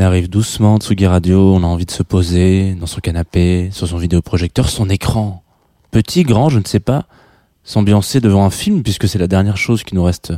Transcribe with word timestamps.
Week-end 0.00 0.06
arrive 0.06 0.30
doucement, 0.30 0.78
Tsugi 0.78 1.06
Radio, 1.06 1.54
on 1.54 1.62
a 1.62 1.66
envie 1.66 1.84
de 1.84 1.90
se 1.90 2.02
poser 2.02 2.74
dans 2.74 2.86
son 2.86 3.00
canapé, 3.00 3.68
sur 3.70 3.86
son 3.86 3.98
vidéoprojecteur, 3.98 4.68
son 4.68 4.88
écran. 4.88 5.42
Petit, 5.90 6.22
grand, 6.22 6.48
je 6.48 6.58
ne 6.58 6.64
sais 6.64 6.80
pas, 6.80 7.04
s'ambiancer 7.64 8.20
devant 8.20 8.44
un 8.44 8.50
film, 8.50 8.82
puisque 8.82 9.06
c'est 9.08 9.18
la 9.18 9.26
dernière 9.26 9.58
chose 9.58 9.84
qui 9.84 9.94
nous 9.94 10.02
reste 10.02 10.32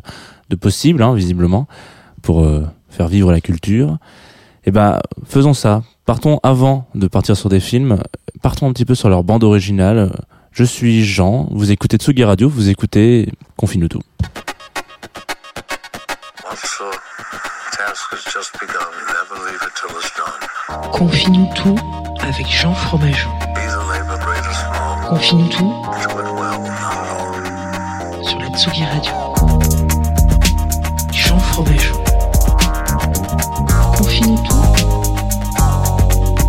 de 0.51 0.57
possible, 0.57 1.03
hein, 1.03 1.15
visiblement, 1.15 1.69
pour 2.23 2.43
euh, 2.43 2.67
faire 2.89 3.07
vivre 3.07 3.31
la 3.31 3.41
culture. 3.41 3.99
Eh 4.65 4.73
ben, 4.73 4.99
faisons 5.25 5.55
ça. 5.55 5.83
Partons 6.07 6.41
avant 6.43 6.89
de 6.95 7.07
partir 7.07 7.37
sur 7.37 7.49
des 7.49 7.61
films, 7.61 7.99
partons 8.43 8.69
un 8.69 8.73
petit 8.73 8.85
peu 8.85 8.97
sur 8.97 9.09
leur 9.09 9.23
bande 9.23 9.45
originale. 9.45 10.11
Je 10.51 10.65
suis 10.65 11.05
Jean, 11.05 11.47
vous 11.53 11.71
écoutez 11.71 11.99
Tsugi 11.99 12.25
Radio, 12.25 12.49
vous 12.49 12.69
écoutez 12.69 13.29
Confine-nous 13.57 13.89
tout. 13.89 14.03
Officer, 16.51 16.91
task 17.73 18.11
has 18.13 18.25
just 18.25 18.53
begun. 18.61 18.93
Never 19.17 19.37
leave 19.47 19.63
it 19.67 19.75
till 19.75 19.97
it's 19.97 20.13
done. 20.21 20.41
Confine-nous 20.93 21.49
tout 21.55 21.79
avec 22.21 22.47
Jean 22.47 22.75
Fromageau. 22.75 23.31
Confine-nous 25.09 25.49
tout 25.49 25.73
sur 28.23 28.39
la 28.41 28.49
Tsugi 28.59 28.85
Radio. 28.85 29.13
Jean 31.13 31.39
Fromageau. 31.39 31.95
Confine-nous 33.97 34.43
tout 34.49 34.55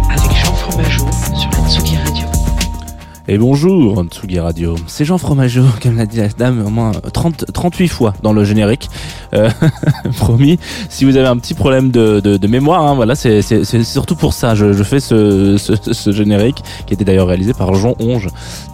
avec 0.09 0.31
Jean 0.43 0.53
Fromageau 0.55 1.05
sur 1.39 1.49
la 1.51 1.69
Tsugi 1.69 1.97
Radio. 1.97 2.27
Et 3.29 3.37
bonjour 3.37 4.03
Tsugi 4.11 4.39
Radio, 4.39 4.75
c'est 4.87 5.05
Jean 5.05 5.17
Fromageau, 5.17 5.63
comme 5.81 5.95
l'a 5.95 6.05
dit 6.05 6.17
la 6.17 6.27
dame 6.27 6.65
au 6.65 6.69
moins 6.69 6.91
30, 6.91 7.53
38 7.53 7.87
fois 7.87 8.13
dans 8.21 8.33
le 8.33 8.43
générique. 8.43 8.89
Euh, 9.33 9.49
promis, 10.17 10.59
si 10.89 11.05
vous 11.05 11.17
avez 11.17 11.27
un 11.27 11.37
petit 11.37 11.53
problème 11.53 11.91
de, 11.91 12.19
de, 12.19 12.47
mémoire, 12.47 12.83
hein, 12.83 12.95
voilà, 12.95 13.15
c'est 13.15 13.41
surtout 13.83 14.15
pour 14.15 14.33
ça. 14.33 14.55
Je, 14.55 14.73
je 14.73 14.83
fais 14.83 14.99
ce, 14.99 15.57
ce, 15.57 15.73
ce 15.93 16.11
générique 16.11 16.63
qui 16.85 16.93
était 16.93 17.05
d'ailleurs 17.05 17.27
réalisé 17.27 17.53
par 17.53 17.73
Jean 17.73 17.95
Onge, 17.99 18.29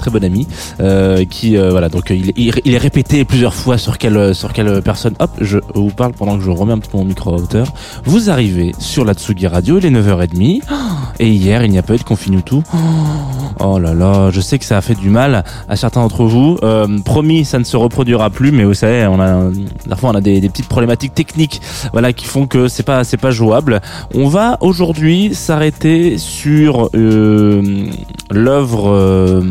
bon 0.09 0.23
ami, 0.23 0.47
euh, 0.79 1.25
qui 1.25 1.57
euh, 1.57 1.71
voilà 1.71 1.89
donc 1.89 2.09
il, 2.09 2.31
il, 2.35 2.53
il 2.65 2.73
est 2.73 2.77
répété 2.77 3.25
plusieurs 3.25 3.53
fois 3.53 3.77
sur 3.77 3.97
quelle 3.97 4.35
sur 4.35 4.53
quelle 4.53 4.81
personne. 4.81 5.15
Hop, 5.19 5.31
je 5.41 5.59
vous 5.73 5.91
parle 5.91 6.13
pendant 6.13 6.37
que 6.37 6.43
je 6.43 6.49
remets 6.49 6.73
un 6.73 6.79
petit 6.79 6.89
peu 6.89 6.97
mon 6.97 7.05
micro 7.05 7.31
à 7.33 7.35
hauteur. 7.35 7.67
Vous 8.05 8.29
arrivez 8.29 8.73
sur 8.79 9.05
la 9.05 9.13
Tsugi 9.13 9.47
Radio, 9.47 9.79
il 9.79 9.85
est 9.85 9.91
9h30 9.91 10.61
et 11.19 11.29
hier 11.29 11.63
il 11.63 11.71
n'y 11.71 11.77
a 11.77 11.83
pas 11.83 11.95
eu 11.95 11.97
de 11.97 12.03
confine 12.03 12.41
tout. 12.41 12.63
Oh 13.61 13.77
là 13.77 13.93
là, 13.93 14.29
je 14.31 14.39
sais 14.39 14.57
que 14.57 14.63
ça 14.63 14.77
a 14.77 14.81
fait 14.81 14.95
du 14.95 15.09
mal 15.09 15.43
à 15.67 15.75
certains 15.75 15.99
d'entre 15.99 16.23
vous. 16.23 16.57
Euh, 16.63 16.87
promis, 17.03 17.43
ça 17.43 17.59
ne 17.59 17.65
se 17.65 17.75
reproduira 17.75 18.29
plus, 18.29 18.51
mais 18.51 18.63
vous 18.63 18.73
savez, 18.73 19.05
on 19.07 19.19
a 19.19 19.51
parfois 19.89 20.11
on 20.11 20.15
a 20.15 20.21
des, 20.21 20.39
des 20.39 20.47
petites 20.47 20.69
problématiques 20.69 21.13
techniques, 21.13 21.61
voilà, 21.91 22.13
qui 22.13 22.25
font 22.25 22.47
que 22.47 22.67
c'est 22.69 22.83
pas 22.83 23.03
c'est 23.03 23.17
pas 23.17 23.31
jouable. 23.31 23.81
On 24.15 24.27
va 24.29 24.57
aujourd'hui 24.61 25.35
s'arrêter 25.35 26.17
sur 26.17 26.89
euh, 26.95 27.87
l'œuvre 28.31 28.89
euh, 28.91 29.43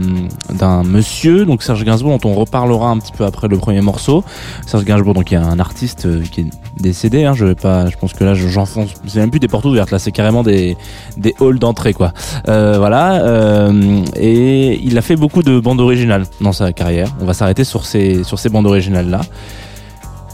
d'un 0.53 0.83
monsieur, 0.83 1.45
donc 1.45 1.63
Serge 1.63 1.85
Gainsbourg, 1.85 2.19
dont 2.19 2.31
on 2.31 2.35
reparlera 2.35 2.89
un 2.91 2.99
petit 2.99 3.13
peu 3.13 3.25
après 3.25 3.49
le 3.49 3.57
premier 3.59 3.81
morceau. 3.81 4.25
Serge 4.67 4.85
Gainsbourg, 4.85 5.15
donc 5.15 5.31
il 5.31 5.35
y 5.35 5.37
a 5.37 5.45
un 5.45 5.59
artiste 5.59 6.07
euh, 6.07 6.23
qui 6.23 6.43
est 6.43 6.47
décédé. 6.81 7.25
Hein, 7.25 7.35
je 7.35 7.45
vais 7.45 7.55
pas, 7.55 7.89
je 7.91 7.97
pense 7.97 8.13
que 8.13 8.25
là, 8.25 8.35
je- 8.35 8.49
j'enfonce. 8.49 8.91
C'est 9.07 9.21
même 9.21 9.31
plus 9.31 9.41
des 9.41 9.49
portes 9.49 9.65
ouvertes, 9.65 9.91
là, 9.91 9.99
c'est 9.99 10.13
carrément 10.13 10.43
des 10.43 10.77
des 11.17 11.35
halls 11.41 11.59
d'entrée, 11.59 11.93
quoi. 11.95 12.13
Euh, 12.49 12.77
voilà. 12.79 13.23
euh, 13.23 14.03
et 14.17 14.81
il 14.83 14.97
a 14.99 15.03
fait 15.03 15.17
beaucoup 15.17 15.43
de 15.43 15.61
bandes 15.61 15.81
originales 15.81 16.25
dans 16.41 16.53
sa 16.53 16.73
carrière. 16.73 17.09
On 17.21 17.25
va 17.25 17.35
s'arrêter 17.35 17.65
sur 17.65 17.85
ces 17.85 18.25
sur 18.25 18.39
ces 18.39 18.49
bandes 18.49 18.67
originales 18.67 19.11
là. 19.11 19.21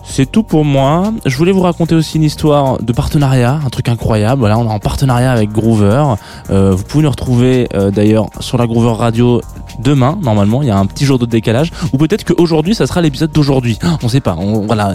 C'est 0.07 0.31
tout 0.31 0.43
pour 0.43 0.65
moi. 0.65 1.13
Je 1.25 1.37
voulais 1.37 1.51
vous 1.51 1.63
raconter 1.63 1.95
aussi 1.95 2.19
une 2.19 2.23
histoire 2.25 2.79
de 2.81 2.93
partenariat, 2.93 3.59
un 3.65 3.71
truc 3.71 3.89
incroyable. 3.89 4.41
Voilà, 4.41 4.59
on 4.59 4.65
est 4.67 4.73
en 4.73 4.79
partenariat 4.79 5.33
avec 5.33 5.51
Groover. 5.51 6.05
Vous 6.51 6.83
pouvez 6.87 7.03
nous 7.05 7.11
retrouver 7.11 7.69
d'ailleurs 7.93 8.27
sur 8.39 8.59
la 8.59 8.67
Groover 8.67 8.93
Radio 8.97 9.41
demain, 9.79 10.19
normalement. 10.23 10.63
Il 10.63 10.69
y 10.69 10.71
a 10.71 10.79
un 10.79 10.87
petit 10.87 11.05
jour 11.05 11.19
de 11.19 11.27
décalage. 11.27 11.73
Ou 11.93 11.99
peut-être 11.99 12.25
qu'aujourd'hui, 12.25 12.75
ça 12.75 12.87
sera 12.87 13.01
l'épisode 13.01 13.33
d'aujourd'hui. 13.33 13.79
On 14.03 14.09
sait 14.09 14.21
pas. 14.21 14.37
Voilà, 14.67 14.95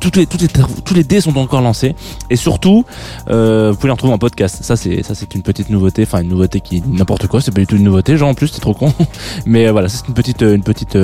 tous 0.00 0.94
les 0.94 1.04
dés 1.04 1.20
sont 1.20 1.36
encore 1.36 1.60
lancés. 1.60 1.94
Et 2.30 2.36
surtout, 2.36 2.84
euh, 3.30 3.70
vous 3.70 3.76
pouvez 3.76 3.88
les 3.88 3.92
retrouver 3.92 4.12
en 4.12 4.18
podcast. 4.18 4.62
Ça, 4.62 4.76
c'est 4.76 5.34
une 5.34 5.42
petite 5.42 5.70
nouveauté. 5.70 6.02
Enfin, 6.02 6.22
une 6.22 6.28
nouveauté 6.28 6.60
qui 6.60 6.82
n'importe 6.86 7.26
quoi. 7.26 7.40
C'est 7.40 7.52
pas 7.52 7.60
du 7.60 7.66
tout 7.66 7.76
une 7.76 7.84
nouveauté. 7.84 8.16
Genre 8.16 8.28
en 8.28 8.34
plus, 8.34 8.48
c'est 8.48 8.60
trop 8.60 8.74
con. 8.74 8.92
Mais 9.46 9.66
euh, 9.66 9.72
voilà, 9.72 9.88
c'est 9.88 10.06
une 10.08 10.14
petite, 10.14 10.42
euh, 10.42 10.54
une 10.54 10.62
petite, 10.62 10.98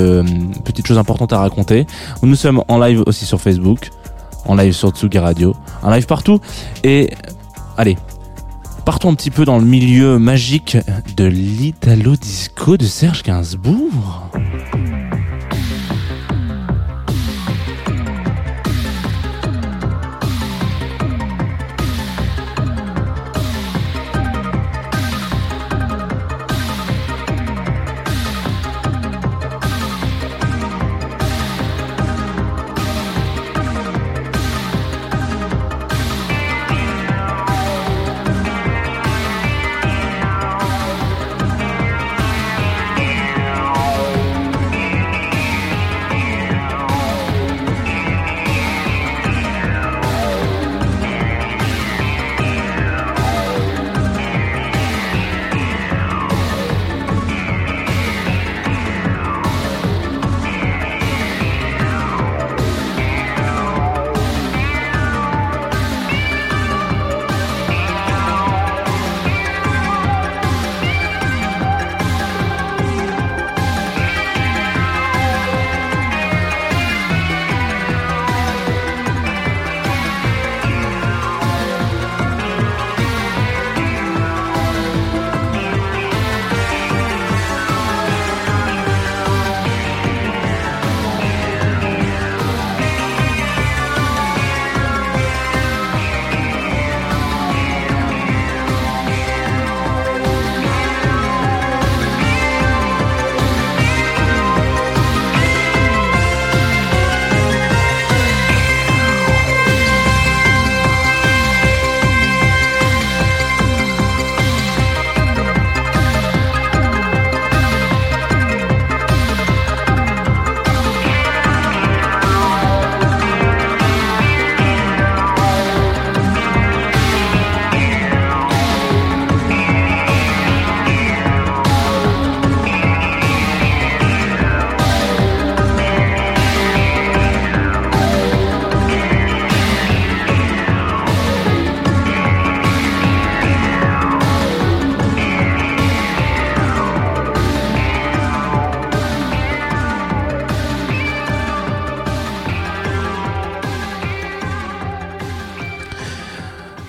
petite 0.63 0.87
chose 0.87 0.97
importante 0.97 1.33
à 1.33 1.39
raconter. 1.39 1.85
Nous 2.21 2.35
sommes 2.35 2.63
en 2.67 2.79
live 2.79 3.03
aussi 3.05 3.25
sur 3.25 3.39
Facebook, 3.39 3.89
en 4.45 4.55
live 4.55 4.73
sur 4.73 4.89
Tsugi 4.89 5.19
Radio, 5.19 5.55
en 5.81 5.91
live 5.91 6.05
partout. 6.05 6.39
Et 6.83 7.09
allez, 7.77 7.97
partons 8.83 9.11
un 9.11 9.15
petit 9.15 9.31
peu 9.31 9.45
dans 9.45 9.59
le 9.59 9.65
milieu 9.65 10.19
magique 10.19 10.77
de 11.15 11.25
l'Italo 11.25 12.15
Disco 12.15 12.77
de 12.77 12.85
Serge 12.85 13.23
Gainsbourg. 13.23 14.29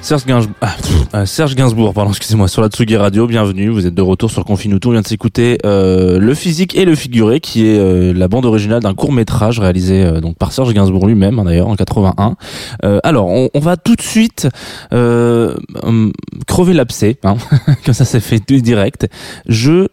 Serge 0.05 0.27
Gainsbourg, 0.27 0.55
ah, 0.61 0.77
euh, 1.15 1.25
Serge 1.25 1.55
Gainsbourg, 1.55 1.95
pardon, 1.95 2.11
excusez-moi, 2.11 2.47
sur 2.47 2.61
la 2.61 2.69
Tsugi 2.69 2.95
Radio, 2.95 3.27
bienvenue, 3.27 3.71
vous 3.71 3.87
êtes 3.87 3.95
de 3.95 4.03
retour 4.03 4.31
sur 4.31 4.45
Confinuto, 4.45 4.91
on 4.91 4.93
vient 4.93 5.01
de 5.01 5.07
s'écouter 5.07 5.57
euh, 5.65 6.19
Le 6.19 6.35
Physique 6.35 6.77
et 6.77 6.85
le 6.85 6.95
Figuré, 6.95 7.41
qui 7.41 7.67
est 7.67 7.79
euh, 7.79 8.13
la 8.13 8.29
bande 8.29 8.45
originale 8.45 8.83
d'un 8.83 8.93
court-métrage 8.93 9.61
réalisé 9.61 10.21
donc 10.21 10.37
par 10.37 10.53
Serge 10.53 10.75
Gainsbourg 10.75 11.07
lui-même, 11.07 11.39
hein, 11.39 11.45
d'ailleurs, 11.45 11.69
en 11.69 11.75
81. 11.75 12.37
Euh, 12.85 13.01
alors, 13.03 13.29
on, 13.29 13.61
va 13.61 13.79
tout 13.79 13.97
de 13.97 14.03
suite 14.03 14.47
hum, 14.93 16.13
crever 16.47 16.75
l'abcès, 16.75 17.17
hein, 17.25 17.37
comme 17.87 17.95
ça 17.95 18.05
c'est 18.05 18.21
fait 18.21 18.41
direct. 18.47 19.09
Je 19.47 19.89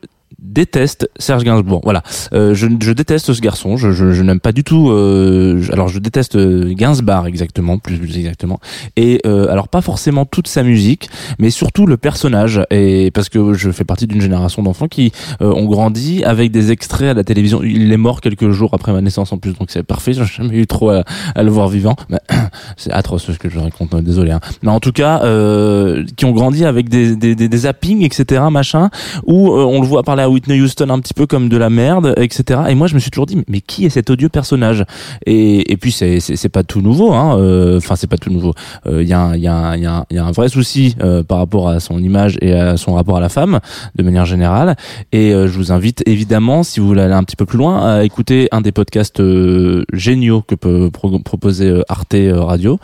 déteste 0.52 1.10
Serge 1.18 1.44
Gainsbourg. 1.44 1.82
Voilà, 1.84 2.04
euh, 2.34 2.54
je, 2.54 2.68
je 2.82 2.92
déteste 2.92 3.34
ce 3.34 3.42
garçon. 3.42 3.78
Je, 3.78 3.92
je, 3.92 4.12
je 4.12 4.24
n'aime 4.24 4.40
pas 4.40 4.52
du 4.52 4.64
tout. 4.64 4.90
Euh, 4.90 5.62
alors, 5.72 5.88
je 5.88 6.00
déteste 6.00 6.36
euh, 6.36 6.74
Gainsbourg 6.74 7.28
exactement, 7.28 7.78
plus, 7.78 7.98
plus 7.98 8.18
exactement. 8.18 8.60
Et 8.98 9.20
euh, 9.26 9.48
alors 9.52 9.68
pas 9.68 9.82
forcément 9.82 10.26
toute 10.26 10.48
sa 10.48 10.64
musique, 10.64 11.10
mais 11.40 11.50
surtout 11.50 11.86
le 11.86 11.98
personnage. 11.98 12.62
Et 12.72 13.12
parce 13.12 13.30
que 13.30 13.54
je 13.54 13.72
fais 13.72 13.84
partie 13.84 14.08
d'une 14.08 14.22
génération 14.22 14.64
d'enfants 14.64 14.88
qui 14.88 15.12
euh, 15.42 15.54
ont 15.54 15.66
grandi 15.66 16.24
avec 16.24 16.52
des 16.52 16.72
extraits 16.72 17.10
à 17.10 17.14
la 17.14 17.24
télévision. 17.24 17.64
Il 17.64 17.92
est 17.92 17.98
mort 17.98 18.22
quelques 18.22 18.52
jours 18.52 18.72
après 18.74 18.92
ma 18.92 19.02
naissance 19.02 19.32
en 19.32 19.38
plus, 19.38 19.54
donc 19.58 19.70
c'est 19.72 19.84
parfait. 19.84 20.14
J'ai 20.14 20.26
jamais 20.26 20.58
eu 20.58 20.68
trop 20.68 20.90
à, 20.90 21.04
à 21.36 21.44
le 21.44 21.50
voir 21.52 21.70
vivant. 21.70 21.96
C'est 22.78 22.92
atroce 22.92 23.24
ce 23.26 23.32
que 23.34 23.50
je 23.50 23.60
raconte. 23.60 23.94
euh, 23.94 24.02
Désolé. 24.02 24.32
Hein. 24.32 24.40
Mais 24.64 24.72
en 24.72 24.80
tout 24.80 24.92
cas, 24.92 25.22
euh, 25.24 26.04
qui 26.16 26.26
ont 26.26 26.32
grandi 26.32 26.66
avec 26.66 26.90
des, 26.90 27.16
des, 27.16 27.36
des, 27.36 27.58
zappings, 27.58 28.04
etc. 28.04 28.42
Machin 28.52 28.90
où 29.26 29.50
on 29.52 29.80
le 29.82 29.88
voit 29.88 30.04
parler 30.04 30.24
à 30.24 30.30
Whitney 30.42 30.60
Houston 30.62 30.90
un 30.90 31.00
petit 31.00 31.14
peu 31.14 31.28
comme 31.28 31.50
de 31.50 31.58
la 31.58 31.70
merde, 31.70 32.16
etc. 32.18 32.62
Et 32.70 32.76
moi, 32.76 32.88
je 32.88 32.96
me 32.96 33.00
suis 33.00 33.12
toujours 33.12 33.28
dit, 33.28 33.44
mais 33.48 33.62
qui 33.62 33.86
est 33.86 33.90
cet 33.90 34.10
odieux 34.10 34.30
personnage? 34.30 34.86
Et, 35.28 35.72
et 35.72 35.78
puis, 35.78 35.92
c'est 35.92 36.20
c'est 36.20 36.36
c'est 36.36 36.50
pas 36.50 36.64
tout 36.64 36.82
nouveau. 36.82 37.14
hein, 37.14 37.38
euh, 37.40 37.78
Enfin, 37.78 37.96
c'est 37.96 38.08
pas 38.10 38.18
tout 38.18 38.32
nouveau. 38.32 38.54
Euh, 38.88 39.04
Il 39.04 39.08
y, 39.10 39.14
a 39.14 39.38
y, 39.38 39.48
a 39.48 39.78
y, 39.78 39.86
a 39.86 40.06
y 40.10 40.18
a 40.18 40.26
un 40.26 40.32
vrai 40.32 40.50
souci 40.50 40.96
euh, 41.02 41.22
par 41.24 41.38
rapport 41.38 41.70
à 41.70 41.80
son 41.80 42.00
image 42.00 42.38
et 42.42 42.54
à 42.54 42.76
son 42.78 42.94
rapport 42.94 43.18
à 43.18 43.20
la 43.20 43.30
femme, 43.30 43.60
de 43.96 44.04
manière 44.04 44.26
générale. 44.26 44.76
Et 45.12 45.32
euh, 45.34 45.48
je 45.48 45.56
vous 45.58 45.72
invite 45.72 46.02
évidemment, 46.08 46.64
si 46.64 46.80
vous 46.80 46.88
voulez 46.88 47.02
aller 47.04 47.14
un 47.14 47.24
petit 47.24 47.36
peu 47.36 47.46
plus 47.46 47.58
loin, 47.60 47.98
à 47.98 48.04
écouter 48.04 48.48
un 48.52 48.62
des 48.62 48.72
podcasts 48.72 49.20
euh, 49.20 49.84
géniaux 49.94 50.42
que 50.42 50.56
peut 50.56 50.90
pro- 50.92 51.20
proposer 51.20 51.68
euh, 51.70 51.84
Arte 51.88 52.16
euh, 52.16 52.42
Radio, 52.42 52.80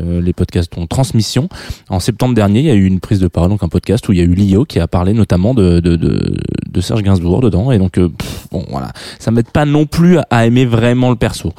euh, 0.00 0.20
les 0.22 0.32
podcasts 0.32 0.72
dont 0.74 0.86
Transmission. 0.86 1.48
En 1.90 2.00
septembre 2.00 2.34
dernier, 2.34 2.60
il 2.60 2.66
y 2.66 2.70
a 2.70 2.74
eu 2.74 2.86
une 2.86 3.00
prise 3.00 3.20
de 3.20 3.28
parole, 3.28 3.50
donc 3.50 3.62
un 3.62 3.68
podcast 3.68 4.08
où 4.08 4.12
il 4.12 4.18
y 4.18 4.22
a 4.22 4.24
eu 4.24 4.34
Lio 4.34 4.64
qui 4.64 4.78
a 4.80 4.86
parlé 4.88 5.12
notamment 5.12 5.52
de, 5.54 5.80
de, 5.80 5.96
de, 5.96 6.36
de 6.70 6.80
Serge 6.80 7.01
Gainsbourg 7.02 7.40
dedans. 7.40 7.72
Et 7.72 7.78
donc, 7.78 7.98
euh, 7.98 8.08
pff, 8.08 8.48
bon, 8.50 8.64
voilà, 8.70 8.92
ça 9.18 9.30
m'aide 9.30 9.50
pas 9.50 9.64
non 9.64 9.86
plus 9.86 10.18
à 10.30 10.46
aimer 10.46 10.66
vraiment 10.66 11.10
le 11.10 11.16
perso. 11.16 11.52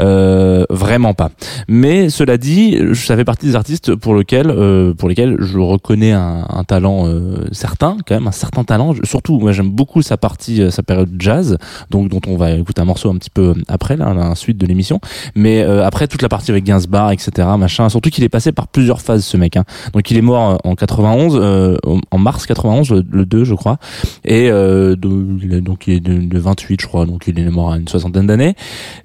Euh, 0.00 0.64
vraiment 0.70 1.14
pas. 1.14 1.30
Mais 1.68 2.10
cela 2.10 2.36
dit, 2.36 2.78
ça 2.94 3.16
fait 3.16 3.24
partie 3.24 3.46
des 3.46 3.56
artistes 3.56 3.94
pour 3.94 4.14
lesquels, 4.14 4.50
euh, 4.50 4.94
pour 4.94 5.08
lesquels 5.08 5.36
je 5.40 5.58
reconnais 5.58 6.12
un, 6.12 6.46
un 6.48 6.64
talent 6.64 7.06
certain, 7.52 7.96
quand 8.06 8.14
même 8.14 8.28
un 8.28 8.32
certain 8.32 8.64
talent. 8.64 8.94
Surtout, 9.04 9.38
moi 9.38 9.52
j'aime 9.52 9.70
beaucoup 9.70 10.02
sa 10.02 10.16
partie, 10.16 10.70
sa 10.70 10.82
période 10.82 11.10
jazz, 11.18 11.58
donc 11.90 12.08
dont 12.08 12.20
on 12.26 12.36
va 12.36 12.52
écouter 12.52 12.80
un 12.80 12.84
morceau 12.84 13.10
un 13.10 13.16
petit 13.16 13.30
peu 13.30 13.54
après, 13.68 13.96
là, 13.96 14.12
la 14.14 14.34
suite 14.34 14.58
de 14.58 14.66
l'émission. 14.66 15.00
Mais 15.34 15.62
après 15.62 16.08
toute 16.08 16.22
la 16.22 16.28
partie 16.28 16.50
avec 16.50 16.64
Gainsbourg, 16.64 17.10
etc., 17.12 17.48
machin. 17.58 17.88
Surtout 17.88 18.10
qu'il 18.10 18.24
est 18.24 18.28
passé 18.28 18.52
par 18.52 18.68
plusieurs 18.68 19.00
phases, 19.00 19.24
ce 19.24 19.36
mec. 19.36 19.56
Hein. 19.56 19.64
Donc 19.92 20.10
il 20.10 20.16
est 20.16 20.22
mort 20.22 20.58
en 20.64 20.74
91, 20.74 21.36
euh, 21.36 21.76
en 22.10 22.18
mars 22.18 22.46
91, 22.46 22.90
le, 22.90 23.04
le 23.10 23.26
2, 23.26 23.44
je 23.44 23.54
crois. 23.54 23.78
Et 24.24 24.48
donc 24.96 25.86
il 25.86 25.94
est 25.94 26.00
de, 26.00 26.14
de 26.18 26.38
28, 26.38 26.80
je 26.80 26.86
crois. 26.86 27.06
Donc 27.06 27.24
il 27.26 27.38
est 27.38 27.48
mort 27.50 27.72
à 27.72 27.76
une 27.78 27.88
soixantaine 27.88 28.26
d'années. 28.26 28.54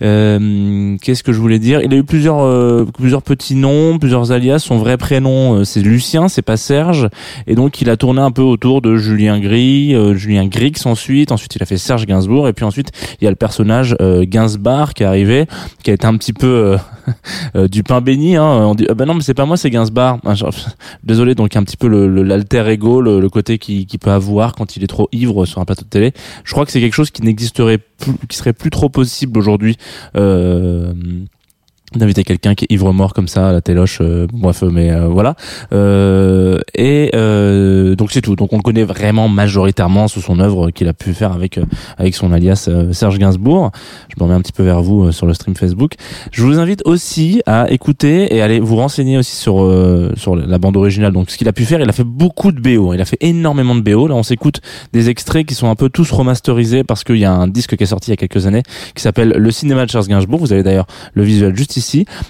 Euh, 0.01 0.97
Qu'est-ce 1.01 1.23
que 1.23 1.33
je 1.33 1.39
voulais 1.39 1.59
dire? 1.59 1.81
Il 1.81 1.93
a 1.93 1.97
eu 1.97 2.03
plusieurs 2.03 2.41
euh, 2.41 2.85
plusieurs 2.97 3.21
petits 3.21 3.55
noms, 3.55 3.97
plusieurs 3.99 4.31
alias. 4.31 4.59
Son 4.59 4.77
vrai 4.77 4.97
prénom 4.97 5.55
euh, 5.59 5.63
c'est 5.63 5.81
Lucien, 5.81 6.27
c'est 6.27 6.41
pas 6.41 6.57
Serge. 6.57 7.09
Et 7.47 7.55
donc 7.55 7.81
il 7.81 7.89
a 7.89 7.97
tourné 7.97 8.21
un 8.21 8.31
peu 8.31 8.41
autour 8.41 8.81
de 8.81 8.95
Julien 8.95 9.39
Gris, 9.39 9.95
euh, 9.95 10.13
Julien 10.15 10.45
Grix 10.47 10.73
ensuite. 10.85 11.31
Ensuite 11.31 11.55
il 11.55 11.63
a 11.63 11.65
fait 11.65 11.77
Serge 11.77 12.05
Gainsbourg. 12.05 12.47
Et 12.47 12.53
puis 12.53 12.65
ensuite 12.65 12.91
il 13.21 13.23
y 13.23 13.27
a 13.27 13.29
le 13.29 13.35
personnage 13.35 13.95
euh, 14.01 14.25
Gainsbar 14.27 14.93
qui 14.93 15.03
est 15.03 15.05
arrivé, 15.05 15.45
qui 15.83 15.91
a 15.91 15.93
été 15.93 16.05
un 16.07 16.17
petit 16.17 16.33
peu 16.33 16.77
du 17.71 17.83
pain 17.83 18.01
béni. 18.01 18.35
Hein. 18.35 18.43
On 18.45 18.75
dit 18.75 18.85
ah 18.89 18.93
ben 18.93 19.05
non 19.05 19.13
mais 19.13 19.21
c'est 19.21 19.33
pas 19.33 19.45
moi 19.45 19.57
c'est 19.57 19.69
Gainsbar. 19.69 20.17
Ah, 20.25 20.33
Désolé 21.03 21.35
donc 21.35 21.55
un 21.55 21.63
petit 21.63 21.77
peu 21.77 21.87
le 21.87 22.07
le- 22.07 22.23
l'alter 22.23 22.67
ego, 22.69 23.01
le, 23.01 23.19
le 23.19 23.29
côté 23.29 23.57
qui 23.57 23.85
peut 23.99 24.11
avoir 24.11 24.53
quand 24.53 24.75
il 24.75 24.83
est 24.83 24.87
trop 24.87 25.07
ivre 25.11 25.45
sur 25.45 25.59
un 25.61 25.65
Je 26.43 26.51
crois 26.51 26.65
que 26.65 26.71
c'est 26.71 26.81
quelque 26.81 26.93
chose 26.93 27.11
qui 27.11 27.21
n'existerait 27.21 27.77
plus, 27.77 28.13
qui 28.29 28.37
serait 28.37 28.53
plus 28.53 28.69
trop 28.69 28.89
possible 28.89 29.37
aujourd'hui. 29.37 29.77
Euh, 30.15 30.93
d'inviter 31.97 32.23
quelqu'un 32.23 32.55
qui 32.55 32.65
est 32.65 32.73
ivre 32.73 32.91
mort 32.93 33.13
comme 33.13 33.27
ça 33.27 33.49
à 33.49 33.51
la 33.51 33.61
téloche 33.61 33.99
euh, 34.01 34.27
bref 34.31 34.63
mais 34.63 34.91
euh, 34.91 35.07
voilà. 35.07 35.35
Euh, 35.71 36.59
et 36.75 37.11
euh, 37.15 37.95
donc 37.95 38.11
c'est 38.11 38.21
tout. 38.21 38.35
Donc 38.35 38.53
on 38.53 38.57
le 38.57 38.61
connaît 38.61 38.83
vraiment 38.83 39.29
majoritairement 39.29 40.07
sous 40.07 40.21
son 40.21 40.39
œuvre 40.39 40.71
qu'il 40.71 40.87
a 40.87 40.93
pu 40.93 41.13
faire 41.13 41.31
avec 41.31 41.57
euh, 41.57 41.65
avec 41.97 42.15
son 42.15 42.31
alias 42.31 42.65
euh, 42.67 42.93
Serge 42.93 43.17
Gainsbourg. 43.17 43.71
Je 44.09 44.15
me 44.19 44.23
remets 44.23 44.35
un 44.35 44.41
petit 44.41 44.51
peu 44.51 44.63
vers 44.63 44.81
vous 44.81 45.11
sur 45.11 45.25
le 45.25 45.33
stream 45.33 45.55
Facebook. 45.55 45.93
Je 46.31 46.43
vous 46.43 46.59
invite 46.59 46.81
aussi 46.85 47.41
à 47.45 47.69
écouter 47.71 48.35
et 48.35 48.41
aller 48.41 48.59
vous 48.59 48.75
renseigner 48.75 49.17
aussi 49.17 49.35
sur 49.35 49.53
sur 50.15 50.35
la 50.35 50.57
bande 50.59 50.77
originale. 50.77 51.13
Donc 51.13 51.29
ce 51.29 51.37
qu'il 51.37 51.47
a 51.47 51.53
pu 51.53 51.65
faire 51.65 51.79
il 51.81 51.89
a 51.89 51.93
fait 51.93 52.03
beaucoup 52.03 52.51
de 52.51 52.59
BO 52.59 52.93
il 52.93 53.01
a 53.01 53.05
fait 53.05 53.17
énormément 53.21 53.75
de 53.75 53.81
BO 53.81 54.07
là 54.07 54.15
on 54.15 54.23
s'écoute 54.23 54.61
des 54.93 55.09
extraits 55.09 55.45
qui 55.45 55.55
sont 55.55 55.69
un 55.69 55.75
peu 55.75 55.89
tous 55.89 56.11
remasterisés 56.11 56.83
parce 56.83 57.03
qu'il 57.03 57.17
y 57.17 57.25
a 57.25 57.31
un 57.31 57.47
disque 57.47 57.75
qui 57.75 57.83
est 57.83 57.87
sorti 57.87 58.09
il 58.09 58.13
y 58.13 58.13
a 58.13 58.17
quelques 58.17 58.47
années 58.47 58.63
qui 58.95 59.01
s'appelle 59.01 59.29
Le 59.37 59.51
cinéma 59.51 59.85
de 59.85 59.91
Serge 59.91 60.07
Gainsbourg. 60.07 60.39
Vous 60.39 60.53
avez 60.53 60.63
d'ailleurs 60.63 60.87
le 61.13 61.23
visuel 61.23 61.55
juste 61.55 61.77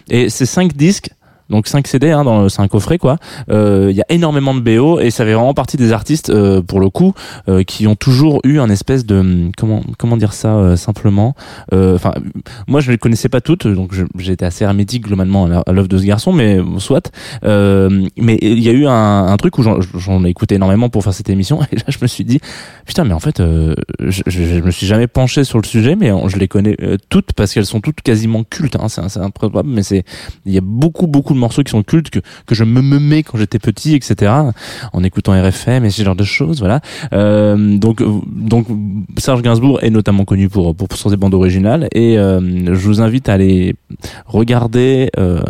et 0.10 0.30
ces 0.30 0.46
cinq 0.46 0.76
disques 0.76 1.10
donc 1.50 1.68
5 1.68 1.88
CD 1.88 2.12
hein, 2.12 2.24
dans 2.24 2.50
c'est 2.50 2.62
un 2.62 2.68
coffret 2.68 2.98
quoi. 2.98 3.18
Euh, 3.50 3.88
il 3.92 3.96
y 3.98 4.02
a 4.02 4.06
énormément 4.10 4.54
de 4.56 4.60
BO 4.62 5.00
et 5.00 5.12
ça 5.12 5.26
fait 5.26 5.34
vraiment 5.34 5.54
partie 5.54 5.78
des 5.78 5.92
artistes 5.92 6.30
euh, 6.30 6.62
pour 6.62 6.80
le 6.80 6.90
coup 6.90 7.14
euh, 7.50 7.64
qui 7.64 7.86
ont 7.88 7.96
toujours 7.96 8.40
eu 8.44 8.60
un 8.60 8.70
espèce 8.70 9.06
de 9.06 9.50
comment 9.58 9.82
comment 9.98 10.18
dire 10.18 10.34
ça 10.34 10.56
euh, 10.56 10.76
simplement 10.76 11.36
Euh, 11.74 11.96
enfin 11.96 12.14
moi 12.68 12.80
je 12.82 12.92
les 12.92 12.98
connaissais 12.98 13.30
pas 13.30 13.42
toutes 13.42 13.68
donc 13.68 13.92
j'étais 14.18 14.46
assez 14.46 14.64
hermétique 14.64 15.04
globalement 15.06 15.46
à 15.46 15.72
l'œuvre 15.72 15.88
de 15.88 15.98
ce 15.98 16.06
garçon 16.06 16.32
mais 16.34 16.60
soit. 16.80 17.12
Mais 17.44 18.38
il 18.42 18.60
y 18.60 18.70
a 18.70 18.74
eu 18.74 18.86
un, 18.88 19.28
un 19.28 19.38
truc 19.38 19.58
où 19.58 19.64
j'en- 19.64 20.24
ai 20.26 20.30
écouté 20.30 20.56
énormément 20.56 20.90
pour 20.90 21.04
faire 21.04 21.14
cette 21.14 21.30
émission 21.30 21.60
et 21.72 21.76
là 21.76 21.84
je 21.88 21.98
me 22.02 22.08
suis 22.08 22.24
dit 22.26 22.40
putain 22.86 23.04
mais 23.04 23.14
en 23.14 23.20
fait 23.20 23.40
je, 23.42 24.22
je, 24.26 24.62
me 24.62 24.72
suis 24.72 24.88
jamais 24.88 25.08
penché 25.08 25.44
sur 25.44 25.60
le 25.60 25.66
sujet 25.66 25.96
mais 25.96 26.12
je 26.28 26.38
les 26.38 26.48
connais 26.48 26.78
toutes 27.10 27.34
parce 27.34 27.54
qu'elles 27.54 27.66
sont 27.66 27.82
toutes 27.82 28.02
quasiment 28.02 28.44
cultes 28.44 28.76
hein, 28.80 28.88
c'est 28.90 29.20
improbable 29.20 29.70
mais 29.70 29.84
c'est 29.84 30.04
il 30.46 30.54
y 30.54 30.58
a 30.58 30.62
beaucoup 30.62 31.08
beaucoup 31.08 31.33
de 31.34 31.40
morceaux 31.40 31.64
qui 31.64 31.72
sont 31.72 31.84
cultes 31.84 32.10
que 32.10 32.20
que 32.46 32.56
je 32.56 32.64
me 32.64 32.82
me 32.82 33.00
mets 33.00 33.24
quand 33.24 33.38
j'étais 33.38 33.60
petit 33.60 33.96
etc 33.96 34.32
en 34.92 35.04
écoutant 35.04 35.34
RFM 35.34 35.86
et 35.86 35.90
ce 35.90 36.04
genre 36.04 36.16
de 36.16 36.24
choses 36.24 36.60
voilà. 36.60 36.82
Euh, 37.14 37.78
donc 37.78 38.04
donc 38.28 38.68
Serge 39.18 39.42
Gainsbourg 39.42 39.80
est 39.82 39.90
notamment 39.90 40.26
connu 40.26 40.50
pour 40.50 40.76
pour, 40.76 40.88
pour 40.88 40.98
ses 40.98 41.18
bandes 41.18 41.34
originales 41.34 41.88
et 41.92 42.18
euh, 42.18 42.40
je 42.66 42.88
vous 42.88 43.02
invite 43.02 43.30
à 43.30 43.34
aller 43.34 43.76
regarder 44.26 45.10
euh, 45.18 45.42